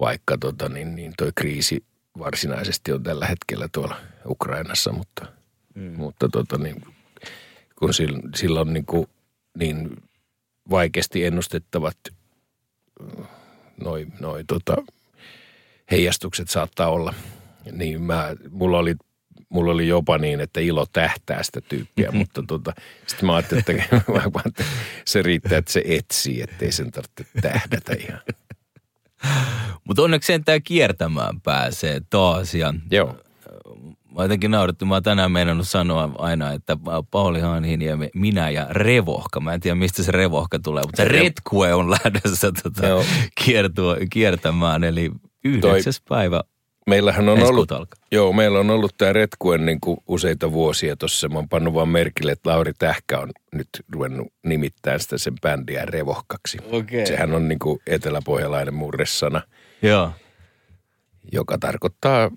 Vaikka 0.00 0.38
tota, 0.38 0.68
niin, 0.68 0.96
niin 0.96 1.12
toi 1.18 1.30
kriisi 1.34 1.84
varsinaisesti 2.18 2.92
on 2.92 3.02
tällä 3.02 3.26
hetkellä 3.26 3.68
tuolla 3.72 3.96
Ukrainassa, 4.26 4.92
mutta, 4.92 5.26
mm. 5.74 5.92
mutta 5.96 6.28
tota, 6.28 6.58
niin, 6.58 6.82
kun 7.78 7.94
silloin 8.36 8.72
niin, 8.72 8.86
kuin, 8.86 9.06
niin 9.58 9.90
vaikeasti 10.70 11.24
ennustettavat 11.24 11.96
noin 13.80 14.12
noi, 14.20 14.44
tota, 14.44 14.76
heijastukset 15.90 16.50
saattaa 16.50 16.90
olla– 16.90 17.14
niin 17.72 18.02
mä, 18.02 18.36
mulla 18.50 18.78
oli 18.78 18.94
mulla 19.48 19.72
oli 19.72 19.88
jopa 19.88 20.18
niin, 20.18 20.40
että 20.40 20.60
ilo 20.60 20.86
tähtää 20.92 21.42
sitä 21.42 21.60
tyyppiä, 21.60 22.12
mutta 22.18 22.42
tota, 22.48 22.72
sitten 23.06 23.26
mä 23.26 23.34
ajattelin, 23.34 23.64
että, 23.68 23.86
että 24.46 24.64
se 25.04 25.22
riittää, 25.22 25.58
että 25.58 25.72
se 25.72 25.82
etsii, 25.86 26.42
ettei 26.42 26.72
sen 26.72 26.90
tarvitse 26.90 27.24
tähdätä 27.42 27.92
ihan. 27.98 28.20
Mutta 29.84 30.02
onneksi 30.02 30.26
sentään 30.26 30.62
kiertämään 30.62 31.40
pääsee 31.40 32.00
taas 32.10 32.54
ja 32.54 32.74
Joo. 32.90 33.16
Mä 34.16 34.22
jotenkin 34.22 34.50
naurattu, 34.50 34.86
mä 34.86 35.00
tänään 35.00 35.32
meinannut 35.32 35.68
sanoa 35.68 36.10
aina, 36.18 36.52
että 36.52 36.76
Pauli 37.10 37.38
ja 37.38 37.96
minä 38.14 38.50
ja 38.50 38.66
Revohka. 38.70 39.40
Mä 39.40 39.54
en 39.54 39.60
tiedä, 39.60 39.74
mistä 39.74 40.02
se 40.02 40.12
Revohka 40.12 40.58
tulee, 40.58 40.82
mutta 40.82 40.96
se 40.96 41.08
Retkue 41.08 41.74
on 41.74 41.90
lähdössä 41.90 42.52
tota, 42.62 42.86
kiertua, 43.44 43.96
kiertämään. 44.10 44.84
Eli 44.84 45.10
yhdeksäs 45.44 46.00
Toi, 46.00 46.16
päivä 46.16 46.42
Meillähän 46.86 47.28
on 47.28 47.42
ollut, 47.42 47.68
joo, 48.12 48.32
meillä 48.32 48.58
on 48.58 48.70
ollut 48.70 48.94
tämä 48.98 49.12
Retkuen 49.12 49.66
niin 49.66 49.80
kuin 49.80 49.98
useita 50.08 50.52
vuosia 50.52 50.96
tuossa. 50.96 51.28
Mä 51.28 51.34
oon 51.34 51.48
pannut 51.48 51.74
vaan 51.74 51.88
merkille, 51.88 52.32
että 52.32 52.50
Lauri 52.50 52.72
Tähkä 52.78 53.18
on 53.18 53.30
nyt 53.52 53.68
ruvennut 53.92 54.32
nimittämään 54.42 55.00
sitä 55.00 55.18
sen 55.18 55.34
bändiä 55.42 55.84
Revohkaksi. 55.84 56.58
Okay. 56.70 57.06
Sehän 57.06 57.34
on 57.34 57.48
niin 57.48 57.58
kuin 57.58 57.80
eteläpohjalainen 57.86 58.74
murresana. 58.74 59.42
Joo. 59.82 60.10
Joka 61.32 61.58
tarkoittaa, 61.58 62.30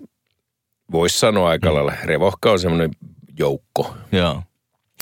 voisi 0.92 1.20
sanoa 1.20 1.50
aika 1.50 1.74
lailla, 1.74 1.92
mm. 1.92 2.08
Revohka 2.08 2.52
on 2.52 2.60
semmoinen 2.60 2.92
joukko. 3.40 3.96
Joo. 4.12 4.44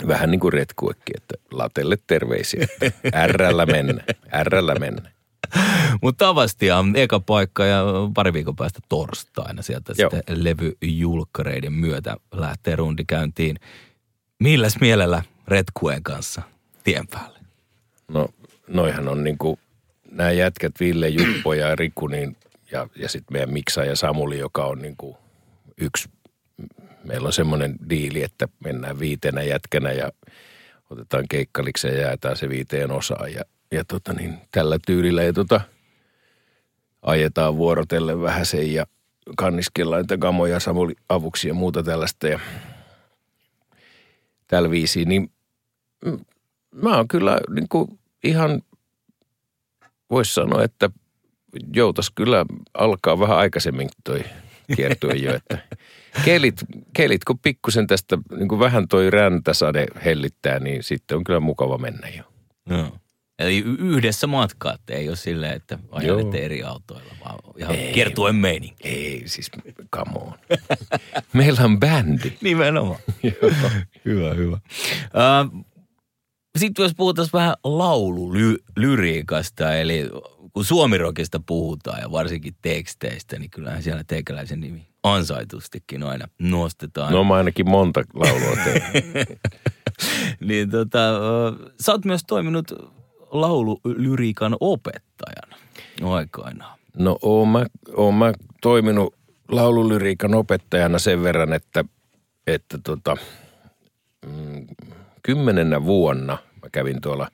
Vähän 0.07 0.31
niin 0.31 0.39
kuin 0.39 0.53
retkuekin, 0.53 1.17
että 1.17 1.35
latelle 1.51 1.97
terveisiä. 2.07 2.67
Ärrällä 3.15 3.65
mennä, 3.65 4.03
ärrällä 4.33 4.75
mennä. 4.75 5.11
Mutta 6.01 6.25
Tavastia 6.25 6.77
on 6.77 6.95
eka 6.95 7.19
paikka 7.19 7.65
ja 7.65 7.83
pari 8.13 8.33
viikon 8.33 8.55
päästä 8.55 8.79
torstaina 8.89 9.61
sieltä 9.61 9.93
Joo. 9.97 10.09
sitten 10.09 10.43
levyjulkkareiden 10.43 11.73
myötä 11.73 12.17
lähtee 12.31 12.75
rundi 12.75 13.03
käyntiin. 13.07 13.59
Milläs 14.39 14.79
mielellä 14.81 15.23
Retkuen 15.47 16.03
kanssa 16.03 16.41
tien 16.83 17.07
päälle? 17.07 17.39
No 18.07 18.27
noihan 18.67 19.07
on 19.07 19.23
niinku 19.23 19.59
nämä 20.11 20.31
jätkät 20.31 20.79
Ville, 20.79 21.09
Juppo 21.09 21.53
ja 21.53 21.75
Riku 21.75 22.07
niin, 22.07 22.37
ja, 22.71 22.87
ja 22.95 23.09
sitten 23.09 23.33
meidän 23.33 23.53
Miksa 23.53 23.85
ja 23.85 23.95
Samuli, 23.95 24.39
joka 24.39 24.65
on 24.65 24.81
niinku 24.81 25.17
yksi, 25.77 26.09
meillä 27.03 27.27
on 27.27 27.33
semmoinen 27.33 27.75
diili, 27.89 28.23
että 28.23 28.47
mennään 28.63 28.99
viitenä 28.99 29.43
jätkänä 29.43 29.91
ja 29.91 30.11
otetaan 30.89 31.25
keikkaliksen 31.29 31.93
ja 31.93 32.01
jaetaan 32.01 32.37
se 32.37 32.49
viiteen 32.49 32.91
osaan 32.91 33.33
ja 33.33 33.41
ja 33.71 33.85
tota 33.85 34.13
niin, 34.13 34.39
tällä 34.51 34.77
tyylillä 34.87 35.23
ja 35.23 35.33
tota, 35.33 35.61
ajetaan 37.01 37.57
vuorotellen 37.57 38.21
vähän 38.21 38.45
sen 38.45 38.73
ja 38.73 38.85
kanniskellaan 39.37 40.01
niitä 40.01 40.17
gamoja 40.17 40.57
avuksi 41.09 41.47
ja 41.47 41.53
muuta 41.53 41.83
tällaista 41.83 42.27
ja 42.27 42.39
tällä 44.47 44.69
viisiin, 44.69 45.09
niin 45.09 45.31
mä 46.71 46.97
oon 46.97 47.07
kyllä 47.07 47.39
niin 47.55 47.69
kuin 47.69 47.99
ihan, 48.23 48.61
voisi 50.09 50.33
sanoa, 50.33 50.63
että 50.63 50.89
joutas 51.75 52.11
kyllä 52.15 52.45
alkaa 52.73 53.19
vähän 53.19 53.37
aikaisemmin 53.37 53.89
toi 54.03 54.23
kiertue 54.75 55.13
jo, 55.13 55.33
että 55.35 55.57
kelit, 56.25 56.55
kelit 56.93 57.23
kun 57.23 57.39
pikkusen 57.39 57.87
tästä 57.87 58.17
niin 58.37 58.47
kuin 58.47 58.59
vähän 58.59 58.87
toi 58.87 59.09
räntäsade 59.09 59.85
hellittää, 60.05 60.59
niin 60.59 60.83
sitten 60.83 61.17
on 61.17 61.23
kyllä 61.23 61.39
mukava 61.39 61.77
mennä 61.77 62.07
jo. 62.07 62.23
No. 62.69 62.91
Eli 63.39 63.63
yhdessä 63.79 64.27
matkaat, 64.27 64.81
ei 64.89 65.07
ole 65.07 65.15
silleen, 65.15 65.53
että 65.53 65.79
ajelette 65.91 66.45
eri 66.45 66.63
autoilla, 66.63 67.13
vaan 67.25 67.39
ihan 67.57 67.75
ei, 67.75 67.93
kiertuen 67.93 68.35
meininki. 68.35 68.87
Ei, 68.87 69.23
siis 69.25 69.51
come 69.95 70.11
on. 70.15 70.33
Meillä 71.33 71.61
on 71.63 71.79
bändi. 71.79 72.33
Nimenomaan. 72.41 72.99
hyvä, 74.05 74.33
hyvä. 74.33 74.55
Uh, 74.55 75.65
sitten 76.57 76.83
jos 76.83 76.95
puhutaan 76.97 77.27
vähän 77.33 77.55
laululyriikasta, 77.63 79.75
eli 79.75 80.09
kun 80.53 80.65
suomirokista 80.65 81.41
puhutaan 81.45 82.01
ja 82.01 82.11
varsinkin 82.11 82.55
teksteistä, 82.61 83.39
niin 83.39 83.49
kyllähän 83.49 83.83
siellä 83.83 84.03
teikäläisen 84.07 84.59
nimi 84.59 84.87
ansaitustikin 85.03 86.03
aina 86.03 86.27
nostetaan. 86.39 87.13
No 87.13 87.23
mä 87.23 87.33
ainakin 87.33 87.69
monta 87.69 88.03
laulua 88.13 88.55
niin 90.47 90.69
tota, 90.69 90.99
sä 91.79 91.91
oot 91.91 92.05
myös 92.05 92.21
toiminut 92.27 92.94
laululyriikan 93.41 94.57
opettajana 94.59 95.57
aikoinaan? 96.03 96.79
No 96.97 97.17
oon 97.21 97.47
mä, 97.47 97.65
oon 97.95 98.15
mä 98.15 98.33
toiminut 98.61 99.15
laululyriikan 99.47 100.35
opettajana 100.35 100.99
sen 100.99 101.23
verran, 101.23 101.53
että, 101.53 101.85
että 102.47 102.77
tota, 102.83 103.17
mm, 104.25 104.67
kymmenennä 105.23 105.85
vuonna 105.85 106.37
mä 106.63 106.69
kävin 106.71 107.01
tuolla 107.01 107.27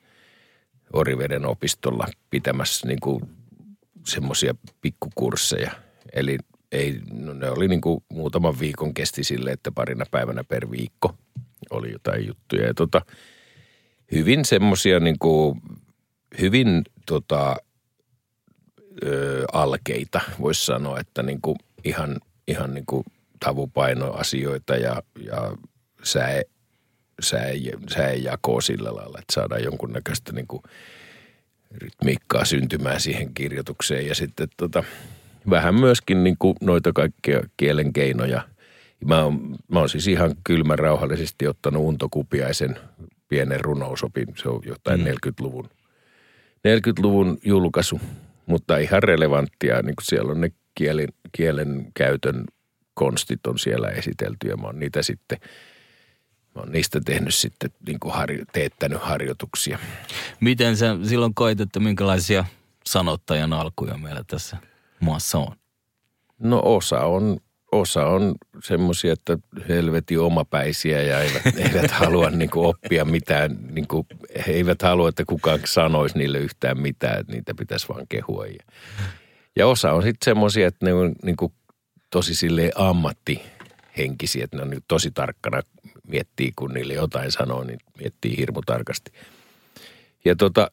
Oriveden 0.94 1.46
opistolla 1.46 2.08
pitämässä 2.30 2.88
niin 2.88 3.00
kuin 3.00 3.22
semmoisia 4.08 4.56
pikkukursseja. 4.82 5.72
Eli 6.14 6.38
ei, 6.72 7.02
no 7.12 7.34
ne 7.34 7.50
oli 7.50 7.68
niin 7.68 7.82
kuin 7.82 8.04
muutaman 8.10 8.60
viikon 8.60 8.94
kesti 8.94 9.24
sille, 9.24 9.52
että 9.52 9.72
parina 9.72 10.06
päivänä 10.12 10.44
per 10.44 10.72
viikko 10.72 11.16
oli 11.70 11.92
jotain 11.92 12.28
juttuja. 12.28 12.66
Ja 12.66 12.74
tota, 12.74 13.02
hyvin 14.12 14.46
semmoisia 14.46 15.00
niin 15.00 15.20
kuin, 15.20 15.62
hyvin 16.40 16.84
tota, 17.06 17.56
ö, 19.04 19.46
alkeita, 19.54 20.22
voisi 20.40 20.66
sanoa, 20.66 21.00
että 21.00 21.24
niin 21.24 21.42
kuin 21.42 21.58
ihan, 21.84 22.18
ihan 22.48 22.74
niin 22.74 22.86
kuin 22.86 23.04
tavupainoasioita 23.40 24.76
ja, 24.76 25.04
ja 25.26 25.58
säe, 26.04 26.44
säe, 27.22 27.54
säejakoa 27.94 28.62
sillä 28.62 28.96
lailla, 28.96 29.20
että 29.20 29.34
saadaan 29.34 29.64
jonkunnäköistä 29.64 30.32
niin 30.32 30.48
kuin 30.48 30.64
rytmiikkaa 31.72 32.46
syntymään 32.46 33.02
siihen 33.02 33.34
kirjoitukseen. 33.34 34.08
Ja 34.08 34.16
sitten 34.16 34.48
tota, 34.58 34.84
vähän 35.50 35.76
myöskin 35.76 36.24
niin 36.24 36.36
kuin 36.40 36.56
noita 36.62 36.94
kaikkia 36.94 37.42
kielen 37.58 37.94
keinoja. 37.94 38.48
Mä 39.06 39.24
oon, 39.24 39.56
mä 39.68 39.80
oon 39.80 39.90
siis 39.90 40.08
ihan 40.08 40.36
kylmä 40.44 40.76
rauhallisesti 40.76 41.48
ottanut 41.48 41.84
Unto 41.84 42.08
Kupiaisen 42.12 42.80
pienen 43.30 43.62
runousopin. 43.62 44.28
Se 44.38 44.50
on 44.50 44.62
jotain 44.66 45.00
mm. 45.00 45.06
40-luvun, 45.06 45.70
40-luvun 46.68 47.38
julkaisu, 47.44 48.02
mutta 48.46 48.78
ihan 48.78 49.04
relevanttia. 49.04 49.82
Niin 49.82 49.96
kuin 49.96 50.06
siellä 50.06 50.32
on 50.32 50.42
ne 50.42 50.52
kielen, 50.76 51.08
kielen 51.32 51.88
käytön 51.94 52.46
konstit 52.94 53.48
on 53.48 53.60
siellä 53.60 53.88
esitelty 53.88 54.48
ja 54.48 54.58
mä 54.58 54.68
oon 54.68 54.80
niitä 54.80 55.04
sitten– 55.04 55.38
Mä 56.56 56.62
oon 56.62 56.72
niistä 56.72 57.02
tehnyt 57.06 57.36
sitten, 57.36 57.70
niin 57.88 58.00
kuin 58.00 58.14
harjo, 58.14 58.46
teettänyt 58.54 59.02
harjoituksia. 59.02 59.80
Miten 60.40 60.78
sä 60.78 60.98
silloin 61.04 61.34
koit, 61.34 61.62
että 61.62 61.80
minkälaisia 61.80 62.46
sanottajan 62.86 63.54
alkuja 63.54 63.98
meillä 63.98 64.24
tässä 64.28 64.58
maassa 65.00 65.38
on? 65.38 65.56
No 66.40 66.62
osa 66.66 67.00
on, 67.00 67.38
osa 67.72 68.06
on 68.06 68.36
semmoisia, 68.64 69.14
että 69.14 69.38
helvetin 69.70 70.20
omapäisiä 70.20 71.02
ja 71.02 71.22
eivät, 71.22 71.42
eivät 71.74 71.92
halua 71.92 72.30
niin 72.30 72.50
kuin 72.50 72.66
oppia 72.66 73.06
mitään. 73.06 73.58
Niin 73.72 73.88
kuin, 73.88 74.08
he 74.48 74.52
eivät 74.52 74.82
halua, 74.82 75.10
että 75.10 75.24
kukaan 75.28 75.60
sanoisi 75.66 76.18
niille 76.18 76.40
yhtään 76.40 76.80
mitään, 76.80 77.20
että 77.20 77.34
niitä 77.34 77.54
pitäisi 77.54 77.90
vaan 77.90 78.06
kehua. 78.10 78.46
Ja, 78.46 78.64
ja 79.56 79.68
osa 79.68 79.92
on 79.92 80.04
sitten 80.04 80.26
semmoisia, 80.26 80.68
että 80.68 80.86
ne 80.86 80.94
on 80.94 81.16
niin 81.24 81.38
kuin 81.38 81.54
tosi 82.10 82.36
sille 82.36 82.72
ammattihenkisiä, 82.76 84.44
että 84.44 84.58
ne 84.58 84.64
on 84.64 84.70
niin 84.70 84.84
tosi 84.88 85.12
tarkkana 85.12 85.62
miettii, 86.08 86.52
kun 86.56 86.74
niille 86.74 86.94
jotain 86.94 87.32
sanoo, 87.32 87.64
niin 87.64 87.80
miettii 88.00 88.38
hirmu 88.38 88.62
tarkasti. 88.66 89.12
Ja 90.26 90.36
tota, 90.36 90.72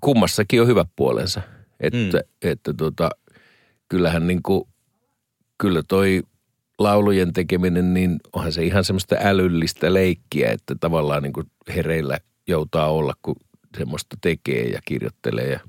kummassakin 0.00 0.60
on 0.60 0.66
hyvä 0.66 0.84
puolensa. 0.96 1.40
Että, 1.80 2.18
mm. 2.18 2.50
että 2.50 2.74
tota, 2.74 3.10
kyllähän 3.88 4.26
niin 4.26 4.42
kuin, 4.42 4.68
kyllä 5.58 5.82
toi 5.88 6.22
laulujen 6.78 7.32
tekeminen, 7.32 7.94
niin 7.94 8.20
onhan 8.32 8.52
se 8.52 8.64
ihan 8.64 8.84
semmoista 8.84 9.16
älyllistä 9.20 9.94
leikkiä, 9.94 10.50
että 10.50 10.74
tavallaan 10.80 11.22
niin 11.22 11.32
kuin 11.32 11.46
hereillä 11.68 12.18
joutaa 12.46 12.90
olla, 12.90 13.14
kun 13.22 13.36
semmoista 13.78 14.16
tekee 14.20 14.64
ja 14.64 14.80
kirjoittelee. 14.84 15.50
Ja, 15.50 15.60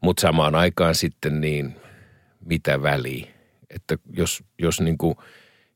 mutta 0.00 0.20
samaan 0.20 0.54
aikaan 0.54 0.94
sitten 0.94 1.40
niin, 1.40 1.76
mitä 2.44 2.82
väliä. 2.82 3.26
Että 3.70 3.98
jos, 4.12 4.42
jos, 4.58 4.80
niin 4.80 4.98
kuin, 4.98 5.14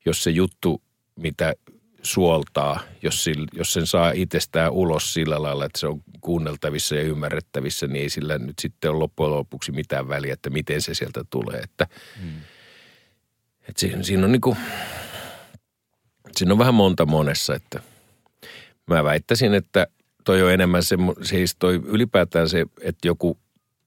jos 0.07 0.25
se 0.25 0.31
juttu 0.31 0.83
mitä 1.17 1.55
suoltaa, 2.03 2.81
jos, 3.03 3.25
sillä, 3.25 3.47
jos 3.53 3.73
sen 3.73 3.87
saa 3.87 4.13
itsestään 4.15 4.73
ulos 4.73 5.15
sillä 5.15 5.43
lailla, 5.43 5.65
että 5.65 5.81
se 5.81 5.87
on 5.87 6.03
kuunneltavissa 6.21 6.95
ja 6.95 7.03
ymmärrettävissä, 7.03 7.87
niin 7.87 8.03
ei 8.03 8.09
sillä 8.09 8.39
nyt 8.39 8.59
sitten 8.59 8.91
ole 8.91 8.99
loppujen 8.99 9.33
lopuksi 9.33 9.73
mitään 9.73 10.09
väliä, 10.09 10.33
että 10.33 10.51
miten 10.51 10.83
se 10.83 10.95
sieltä 10.95 11.25
tulee. 11.31 11.61
Että, 11.61 11.87
hmm. 12.23 12.41
Että 13.69 13.81
siinä, 13.81 14.03
siinä 14.03 14.25
on 14.25 14.33
niin 14.33 14.41
kuin, 14.41 14.57
siinä 16.37 16.53
on 16.53 16.59
vähän 16.59 16.75
monta 16.75 17.07
monessa, 17.07 17.55
että 17.55 17.83
mä 18.87 19.05
väittäisin, 19.05 19.55
että 19.55 19.87
toi 20.25 20.43
on 20.43 20.53
enemmän 20.53 20.83
se, 20.83 20.97
siis 21.23 21.57
toi 21.59 21.75
ylipäätään 21.75 22.49
se, 22.49 22.67
että 22.81 23.09
joku, 23.09 23.39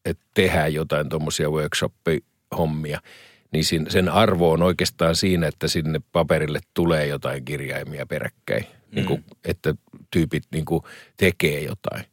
että 0.06 0.24
tehdään 0.34 0.74
jotain 0.74 1.10
tuommoisia 1.10 1.50
workshop-hommia– 1.50 3.00
niin 3.52 3.64
sen 3.90 4.10
arvo 4.10 4.52
on 4.52 4.64
oikeastaan 4.64 5.16
siinä, 5.16 5.48
että 5.48 5.68
sinne 5.68 6.02
paperille 6.12 6.60
tulee 6.74 7.08
jotain 7.08 7.46
kirjaimia 7.46 8.06
peräkkäin. 8.06 8.64
Mm. 8.64 8.96
Niin 8.96 9.06
kuin, 9.06 9.26
että 9.46 9.76
tyypit 10.12 10.44
niin 10.52 10.66
kuin 10.66 10.84
tekee 11.18 11.62
jotain 11.62 12.04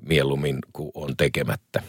mieluummin 0.00 0.58
kuin 0.72 0.90
on 0.94 1.16
tekemättä. 1.16 1.82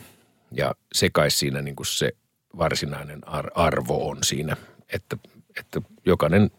Ja 0.52 0.76
se 0.94 1.10
kai 1.14 1.32
siinä 1.32 1.62
niin 1.62 1.76
kuin 1.76 1.88
se 1.88 2.12
varsinainen 2.58 3.22
arvo 3.56 4.10
on 4.10 4.18
siinä, 4.24 4.58
että, 4.94 5.18
että 5.60 5.82
jokainen, 6.06 6.52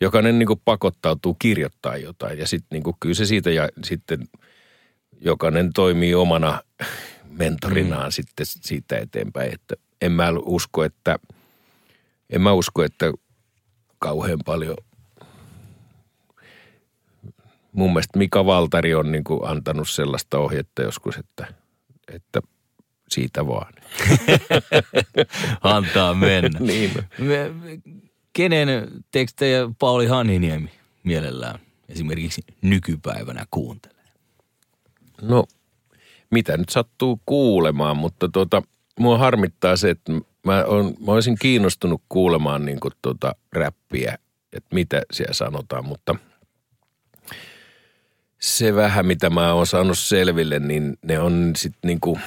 jokainen 0.00 0.38
niin 0.38 0.46
kuin 0.46 0.60
pakottautuu 0.64 1.36
kirjoittaa 1.38 1.96
jotain. 1.96 2.38
Ja 2.38 2.46
sitten 2.46 2.82
niin 2.84 2.94
kyllä 3.00 3.14
se 3.14 3.26
siitä 3.26 3.50
ja 3.50 3.68
sitten 3.84 4.28
jokainen 5.20 5.72
toimii 5.72 6.14
omana 6.14 6.62
mentorinaan 7.38 8.08
mm. 8.08 8.12
sitten 8.12 8.46
siitä 8.46 8.98
eteenpäin, 8.98 9.54
että– 9.54 9.74
en 10.00 10.12
mä 10.12 10.28
usko, 10.42 10.84
että, 10.84 11.18
en 12.30 12.40
mä 12.40 12.52
usko, 12.52 12.82
että 12.82 13.12
kauhean 13.98 14.38
paljon 14.44 14.76
mun 17.72 17.90
mielestä 17.90 18.18
Mika 18.18 18.46
Valtari 18.46 18.94
on 18.94 19.12
niin 19.12 19.24
kuin 19.24 19.40
antanut 19.48 19.88
sellaista 19.88 20.38
ohjetta 20.38 20.82
joskus, 20.82 21.16
että, 21.16 21.54
että 22.14 22.40
siitä 23.10 23.46
vaan. 23.46 23.72
Antaa 25.62 26.14
mennä. 26.14 26.60
niin. 26.72 26.90
Me, 27.18 27.50
kenen 28.32 28.68
tekstejä 29.10 29.70
Pauli 29.78 30.06
Haniniemi 30.06 30.70
mielellään 31.04 31.58
esimerkiksi 31.88 32.42
nykypäivänä 32.62 33.46
kuuntelee? 33.50 33.96
No, 35.22 35.44
mitä 36.30 36.56
nyt 36.56 36.68
sattuu 36.68 37.20
kuulemaan, 37.26 37.96
mutta 37.96 38.28
tuota– 38.28 38.62
mua 38.98 39.18
harmittaa 39.18 39.76
se, 39.76 39.90
että 39.90 40.12
mä, 40.44 40.64
on, 40.64 40.94
mä 41.06 41.12
olisin 41.12 41.38
kiinnostunut 41.38 42.02
kuulemaan 42.08 42.64
niin 42.64 42.80
kuin 42.80 42.92
tuota 43.02 43.34
räppiä, 43.52 44.18
että 44.52 44.74
mitä 44.74 45.02
siellä 45.12 45.34
sanotaan, 45.34 45.84
mutta 45.84 46.14
se 48.38 48.74
vähän, 48.74 49.06
mitä 49.06 49.30
mä 49.30 49.52
oon 49.52 49.66
saanut 49.66 49.98
selville, 49.98 50.58
niin 50.58 50.96
ne 51.02 51.18
on 51.18 51.52
sitten 51.56 51.88
niin 51.88 52.00
kuin, 52.00 52.20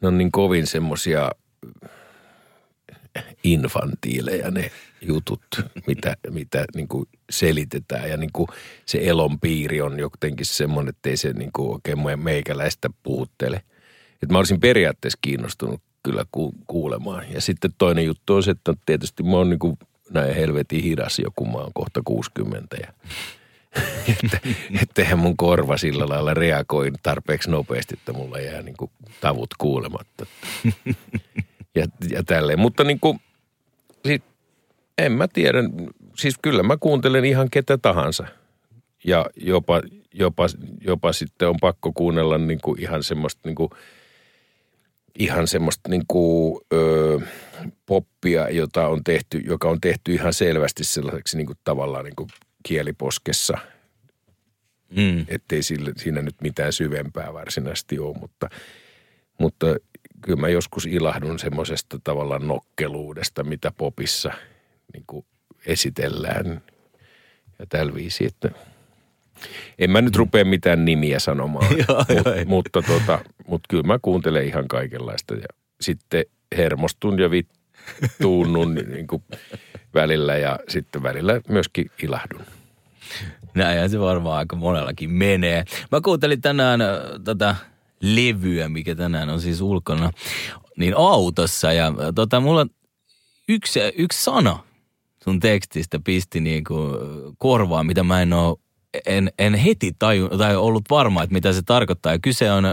ne 0.00 0.08
on 0.08 0.18
niin 0.18 0.32
kovin 0.32 0.66
semmosia 0.66 1.30
infantiileja 3.44 4.50
ne 4.50 4.70
jutut, 5.02 5.42
mitä, 5.86 6.16
mitä 6.30 6.64
niin 6.74 6.88
kuin 6.88 7.08
selitetään. 7.30 8.10
Ja 8.10 8.16
niin 8.16 8.32
kuin 8.32 8.48
se 8.86 8.98
elonpiiri 9.02 9.80
on 9.80 9.98
jotenkin 9.98 10.46
semmoinen, 10.46 10.88
että 10.88 11.10
ei 11.10 11.16
se 11.16 11.32
niin 11.32 11.52
kuin 11.52 11.72
oikein 11.72 12.20
meikäläistä 12.20 12.90
puhuttele– 13.02 13.62
että 14.22 14.32
mä 14.32 14.38
olisin 14.38 14.60
periaatteessa 14.60 15.18
kiinnostunut 15.22 15.82
kyllä 16.02 16.24
ku, 16.32 16.54
kuulemaan. 16.66 17.24
Ja 17.32 17.40
sitten 17.40 17.70
toinen 17.78 18.04
juttu 18.04 18.34
on 18.34 18.42
se, 18.42 18.50
että 18.50 18.74
tietysti 18.86 19.22
mä 19.22 19.36
oon 19.36 19.50
niin 19.50 19.58
kuin 19.58 19.78
näin 20.10 20.34
helvetin 20.34 20.82
hidas 20.82 21.18
joku, 21.18 21.46
mä 21.46 21.58
oon 21.58 21.72
kohta 21.74 22.00
60 22.04 22.76
ja 22.76 22.92
että, 24.24 24.40
etteihän 24.82 25.18
mun 25.18 25.36
korva 25.36 25.76
sillä 25.76 26.08
lailla 26.08 26.34
reagoi 26.34 26.90
tarpeeksi 27.02 27.50
nopeasti, 27.50 27.94
että 27.98 28.12
mulla 28.12 28.38
jää 28.38 28.62
niin 28.62 28.76
kuin 28.76 28.90
tavut 29.20 29.50
kuulematta. 29.58 30.26
Ja, 31.74 31.86
ja 32.10 32.22
tälleen. 32.24 32.58
Mutta 32.58 32.84
niin 32.84 33.00
kuin, 33.00 33.20
sit, 34.06 34.22
en 34.98 35.12
mä 35.12 35.28
tiedä, 35.28 35.58
siis 36.16 36.34
kyllä 36.42 36.62
mä 36.62 36.76
kuuntelen 36.76 37.24
ihan 37.24 37.50
ketä 37.50 37.78
tahansa. 37.78 38.26
Ja 39.04 39.26
jopa, 39.36 39.82
jopa, 40.14 40.46
jopa 40.80 41.12
sitten 41.12 41.48
on 41.48 41.56
pakko 41.60 41.92
kuunnella 41.92 42.38
niin 42.38 42.60
kuin 42.62 42.80
ihan 42.80 43.02
semmoista 43.02 43.40
niin 43.44 43.54
kuin– 43.54 43.70
ihan 45.20 45.48
semmoista 45.48 45.88
niin 45.88 46.04
kuin, 46.08 46.60
ö, 46.72 47.20
poppia, 47.86 48.48
jota 48.48 48.88
on 48.88 49.04
tehty, 49.04 49.38
joka 49.38 49.68
on 49.68 49.80
tehty 49.80 50.14
ihan 50.14 50.32
selvästi 50.32 50.84
sellaiseksi 50.84 51.36
niin 51.36 51.46
kuin 51.46 51.58
tavallaan 51.64 52.04
niin 52.04 52.16
kuin 52.16 52.28
kieliposkessa. 52.62 53.58
Mm. 54.96 55.24
Ettei 55.28 55.62
sille, 55.62 55.92
siinä 55.96 56.22
nyt 56.22 56.36
mitään 56.42 56.72
syvempää 56.72 57.32
varsinaisesti 57.32 57.98
ole, 57.98 58.18
mutta, 58.20 58.48
mutta 59.38 59.66
kyllä 60.20 60.40
mä 60.40 60.48
joskus 60.48 60.86
ilahdun 60.86 61.38
semmoisesta 61.38 61.98
tavallaan 62.04 62.48
nokkeluudesta, 62.48 63.44
mitä 63.44 63.72
popissa 63.76 64.32
niin 64.92 65.04
kuin 65.06 65.26
esitellään. 65.66 66.62
Ja 67.58 67.66
tällä 67.66 67.94
viisi, 67.94 68.26
että– 68.26 68.50
en 69.78 69.90
mä 69.90 70.00
nyt 70.00 70.16
rupea 70.16 70.44
mitään 70.44 70.84
nimiä 70.84 71.18
sanomaan, 71.18 71.66
Mut, 71.76 72.46
mutta, 72.46 72.82
tota, 72.82 73.18
mutta 73.46 73.66
kyllä 73.68 73.82
mä 73.82 73.98
kuuntelen 74.02 74.46
ihan 74.46 74.68
kaikenlaista. 74.68 75.34
Ja 75.34 75.46
sitten 75.80 76.24
hermostun 76.56 77.18
ja 77.18 77.30
vittuunnun 78.02 78.74
niin 78.74 79.06
kuin 79.06 79.22
välillä 79.94 80.36
ja 80.36 80.58
sitten 80.68 81.02
välillä 81.02 81.40
myöskin 81.48 81.90
ilahdun. 82.02 82.42
Näinhän 83.54 83.90
se 83.90 84.00
varmaan 84.00 84.38
aika 84.38 84.56
monellakin 84.56 85.10
menee. 85.10 85.64
Mä 85.92 86.00
kuuntelin 86.00 86.40
tänään 86.40 86.80
tätä 87.24 87.56
levyä, 88.00 88.68
mikä 88.68 88.94
tänään 88.94 89.30
on 89.30 89.40
siis 89.40 89.60
ulkona, 89.60 90.10
niin 90.76 90.94
autossa. 90.96 91.72
Ja 91.72 91.92
tota, 92.14 92.40
mulla 92.40 92.66
yksi, 93.48 93.80
yksi 93.96 94.24
sana 94.24 94.58
sun 95.24 95.40
tekstistä 95.40 95.98
pisti 96.04 96.40
niin 96.40 96.64
kuin 96.64 96.96
korvaan, 97.38 97.86
mitä 97.86 98.02
mä 98.02 98.22
en 98.22 98.32
ole, 98.32 98.56
en, 99.06 99.32
en 99.38 99.54
heti 99.54 99.92
taju, 99.98 100.28
tai 100.28 100.56
ollut 100.56 100.84
varma, 100.90 101.22
että 101.22 101.34
mitä 101.34 101.52
se 101.52 101.62
tarkoittaa. 101.62 102.12
Ja 102.12 102.18
kyse 102.18 102.52
on 102.52 102.64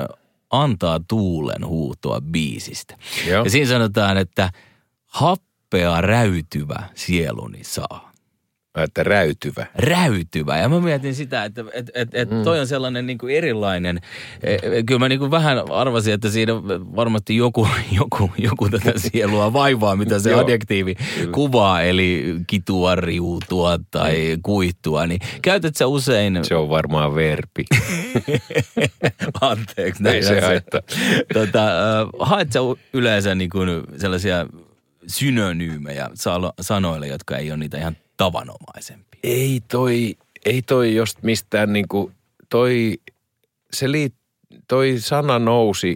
antaa 0.50 1.00
tuulen 1.08 1.65
huutoa 1.65 2.22
biisistä. 2.22 2.98
Joo. 3.28 3.43
Ja 3.43 3.50
siinä 3.50 3.70
sanotaan, 3.70 4.17
että 4.17 4.52
happea 5.17 6.01
räytyvä 6.01 6.84
sieluni 6.95 7.60
saa 7.63 8.12
Että 8.84 9.03
räytyvä. 9.03 9.65
räytyvä. 9.75 10.58
Ja 10.58 10.69
mä 10.69 10.80
mietin 10.80 11.15
sitä, 11.15 11.43
että 11.45 11.63
et, 11.73 11.89
et, 11.93 12.10
et 12.13 12.30
Mm. 12.32 12.43
toi 12.43 12.60
on 12.60 12.67
sellainen 12.67 13.06
niin 13.06 13.17
kuin 13.17 13.36
erilainen. 13.36 13.99
Eh, 14.43 14.60
Kyllä 14.86 14.99
mä 14.99 15.10
niin 15.10 15.19
kuin 15.19 15.32
vähän 15.32 15.71
arvasin, 15.71 16.13
että 16.13 16.30
siinä 16.30 16.53
varmasti 16.95 17.36
joku, 17.36 17.67
joku, 17.99 18.32
joku 18.38 18.69
tätä 18.69 18.91
sielua 18.95 19.53
vaivaa, 19.53 19.95
mitä 19.95 20.19
se 20.19 20.34
adjektiivi 20.39 20.95
kuvaa, 21.32 21.82
eli 21.82 22.36
kitua, 22.47 22.95
riutua 22.95 23.80
tai 23.91 24.38
kuihtua. 24.43 25.08
Niin 25.08 25.19
käytät 25.41 25.75
sä 25.75 25.88
usein, 25.88 26.39
Se 26.45 26.56
on 26.56 26.69
varmaan 26.69 27.15
verbi. 27.15 27.65
anteeksi, 29.41 30.08
Ei 30.10 30.23
se 30.23 30.41
haittaa. 30.41 30.82
tota, 31.34 31.62
haet 32.19 32.51
sä 32.51 32.60
yleensä 32.93 33.36
niin 33.36 33.49
kuin 33.49 33.69
sellaisia 33.97 34.45
synonyymejä 35.08 36.10
sanoille, 36.62 37.08
jotka 37.08 37.38
ei 37.38 37.52
ole 37.52 37.58
niitä 37.58 37.78
ihan 37.78 37.98
tavanomaisempia? 38.17 39.08
ei 39.24 39.62
toi, 39.67 40.17
ei 40.46 40.62
toi 40.62 40.96
just 40.96 41.24
mistään 41.24 41.74
niinku, 41.74 42.12
toi, 42.50 42.98
se 43.74 43.91
liit, 43.91 44.13
toi 44.67 44.96
sana 45.00 45.39
nousi 45.39 45.96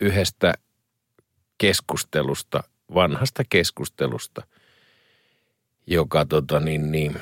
yhdestä 0.00 0.54
keskustelusta, 1.58 2.62
vanhasta 2.94 3.42
keskustelusta, 3.48 4.42
joka 5.86 6.24
tota 6.24 6.60
niin, 6.60 6.92
niin 6.92 7.16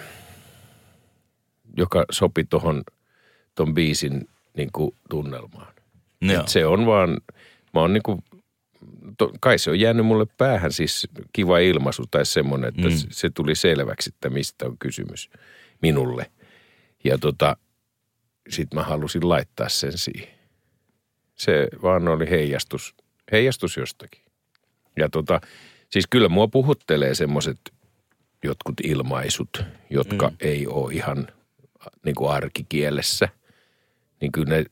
joka 1.77 2.05
sopi 2.11 2.44
tuohon 2.44 2.83
ton 3.55 3.75
biisin 3.75 4.29
niinku 4.57 4.94
tunnelmaan. 5.11 5.75
Joo. 6.20 6.40
Et 6.40 6.48
se 6.48 6.66
on 6.66 6.87
vaan, 6.87 7.11
mä 7.75 7.81
oon 7.81 7.92
niinku, 7.92 8.25
to, 9.18 9.33
kai 9.40 9.59
se 9.59 9.70
on 9.70 9.81
jäänyt 9.81 10.07
mulle 10.07 10.27
päähän 10.38 10.72
siis 10.72 11.09
kiva 11.33 11.59
ilmaisu 11.59 12.05
tai 12.11 12.27
semmoinen, 12.27 12.68
että 12.68 12.88
mm. 12.88 12.96
se 13.11 13.31
tuli 13.31 13.55
selväksi, 13.55 14.11
että 14.14 14.31
mistä 14.31 14.66
on 14.66 14.79
kysymys 14.79 15.31
minulle. 15.83 16.31
Ja 17.05 17.18
tota, 17.18 17.57
sit 18.48 18.75
mä 18.75 18.83
halusin 18.83 19.29
laittaa 19.29 19.68
sen 19.68 19.98
siihen. 19.98 20.35
Se 21.35 21.68
vaan 21.83 22.09
oli 22.09 22.31
heijastus, 22.31 22.94
heijastus 23.33 23.77
jostakin. 23.77 24.22
Ja 24.96 25.09
tota, 25.09 25.40
siis 25.90 26.07
kyllä 26.11 26.29
mua 26.29 26.48
puhuttelee 26.48 27.14
semmoiset 27.14 27.59
jotkut 28.44 28.75
ilmaisut, 28.85 29.64
jotka 29.90 30.29
mm. 30.29 30.37
ei 30.40 30.66
ole 30.66 30.92
ihan 30.92 31.29
niin 32.05 32.14
kuin 32.14 32.31
arkikielessä. 32.31 33.29
Niin 34.20 34.33
kyllä, 34.33 34.57
ne, 34.57 34.64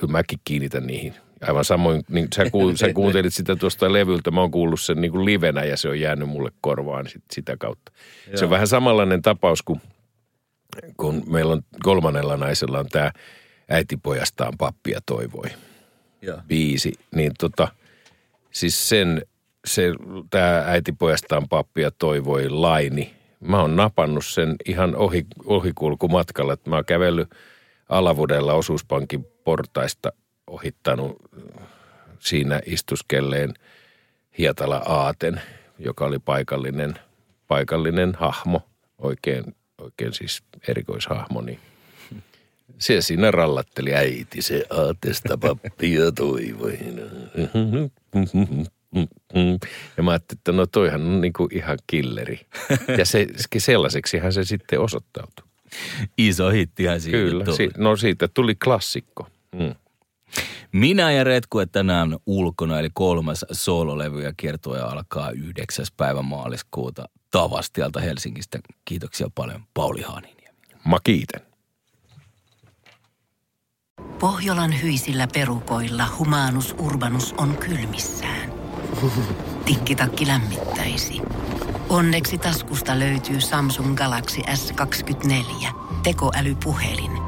kyllä 0.00 0.12
mäkin 0.12 0.38
kiinnitän 0.44 0.86
niihin. 0.86 1.14
Aivan 1.42 1.64
samoin, 1.64 2.02
niin 2.08 2.28
sä, 2.34 2.50
kuul, 2.50 2.74
sä 2.76 2.92
kuuntelit 2.92 3.34
sitä 3.34 3.56
tuosta 3.56 3.92
levyltä, 3.92 4.30
mä 4.30 4.40
oon 4.40 4.50
kuullut 4.50 4.80
sen 4.80 5.00
niin 5.00 5.12
kuin 5.12 5.24
livenä 5.24 5.64
ja 5.64 5.76
se 5.76 5.88
on 5.88 6.00
jäänyt 6.00 6.28
mulle 6.28 6.50
korvaan 6.60 7.06
sit, 7.06 7.22
sitä 7.32 7.56
kautta. 7.56 7.92
Se 8.34 8.44
on 8.44 8.50
vähän 8.50 8.66
samanlainen 8.66 9.22
tapaus 9.22 9.62
kuin 9.62 9.80
kun 10.96 11.22
meillä 11.26 11.52
on 11.52 11.62
kolmannella 11.82 12.36
naisella 12.36 12.78
on 12.78 12.88
tämä 12.88 13.12
äitipojastaan 13.68 14.52
pappia 14.58 15.00
toivoi 15.06 15.48
Joo. 16.22 16.38
biisi, 16.48 16.92
niin 17.14 17.32
tota, 17.38 17.68
siis 18.50 18.88
sen, 18.88 19.22
se, 19.66 19.92
tämä 20.30 20.64
äitipojastaan 20.66 21.48
pappia 21.48 21.90
toivoi 21.90 22.48
laini. 22.48 23.14
Mä 23.40 23.60
oon 23.60 23.76
napannut 23.76 24.24
sen 24.24 24.56
ihan 24.66 24.96
ohi, 24.96 25.26
ohikulkumatkalla, 25.44 26.52
että 26.52 26.70
mä 26.70 26.76
oon 26.76 26.84
kävellyt 26.84 27.30
Alavudella 27.88 28.54
osuuspankin 28.54 29.26
portaista 29.44 30.12
ohittanut 30.48 31.16
siinä 32.18 32.60
istuskelleen 32.66 33.54
Hietala 34.38 34.76
Aaten, 34.76 35.40
joka 35.78 36.04
oli 36.04 36.18
paikallinen, 36.18 36.94
paikallinen 37.48 38.14
hahmo, 38.14 38.62
oikein, 38.98 39.44
oikein 39.78 40.12
siis 40.12 40.42
erikoishahmo, 40.68 41.40
niin 41.40 41.58
se 42.78 43.00
siinä 43.00 43.30
rallatteli 43.30 43.94
äiti, 43.94 44.42
se 44.42 44.64
aatesta 44.70 45.38
pappia 45.38 46.12
toivoi. 46.12 46.78
Ja 49.96 50.02
mä 50.02 50.10
ajattelin, 50.10 50.38
että 50.38 50.52
no 50.52 50.66
toihan 50.66 51.00
on 51.02 51.20
niinku 51.20 51.48
ihan 51.52 51.78
killeri. 51.86 52.40
Ja 52.98 53.04
se, 53.04 53.26
sellaiseksihan 53.58 54.32
se 54.32 54.44
sitten 54.44 54.80
osoittautui. 54.80 55.46
Iso 56.18 56.50
hittihän 56.50 57.00
siitä 57.00 57.18
Kyllä, 57.18 57.44
tuli. 57.44 57.56
si- 57.56 57.70
no 57.76 57.96
siitä 57.96 58.28
tuli 58.28 58.54
klassikko. 58.54 59.26
Mm. 59.54 59.74
Minä 60.72 61.12
ja 61.12 61.24
Retku, 61.24 61.58
että 61.58 61.78
tänään 61.78 62.12
on 62.12 62.20
ulkona, 62.26 62.78
eli 62.78 62.90
kolmas 62.94 63.44
soololevy 63.52 64.22
ja 64.22 64.32
kiertoja 64.36 64.86
alkaa 64.86 65.30
9. 65.30 65.86
päivä 65.96 66.22
maaliskuuta 66.22 67.04
Tavastialta 67.30 68.00
Helsingistä. 68.00 68.58
Kiitoksia 68.84 69.28
paljon 69.34 69.62
Pauli 69.74 70.02
Haaniniemi. 70.02 70.58
Mä 70.88 70.96
kiitän. 71.04 71.40
Pohjolan 74.18 74.82
hyisillä 74.82 75.28
perukoilla 75.34 76.04
humanus 76.18 76.74
urbanus 76.78 77.34
on 77.38 77.56
kylmissään. 77.56 78.52
Tikkitakki 79.64 80.26
lämmittäisi. 80.26 81.20
Onneksi 81.88 82.38
taskusta 82.38 82.98
löytyy 82.98 83.40
Samsung 83.40 83.96
Galaxy 83.96 84.40
S24. 84.40 85.68
Tekoälypuhelin. 86.02 87.27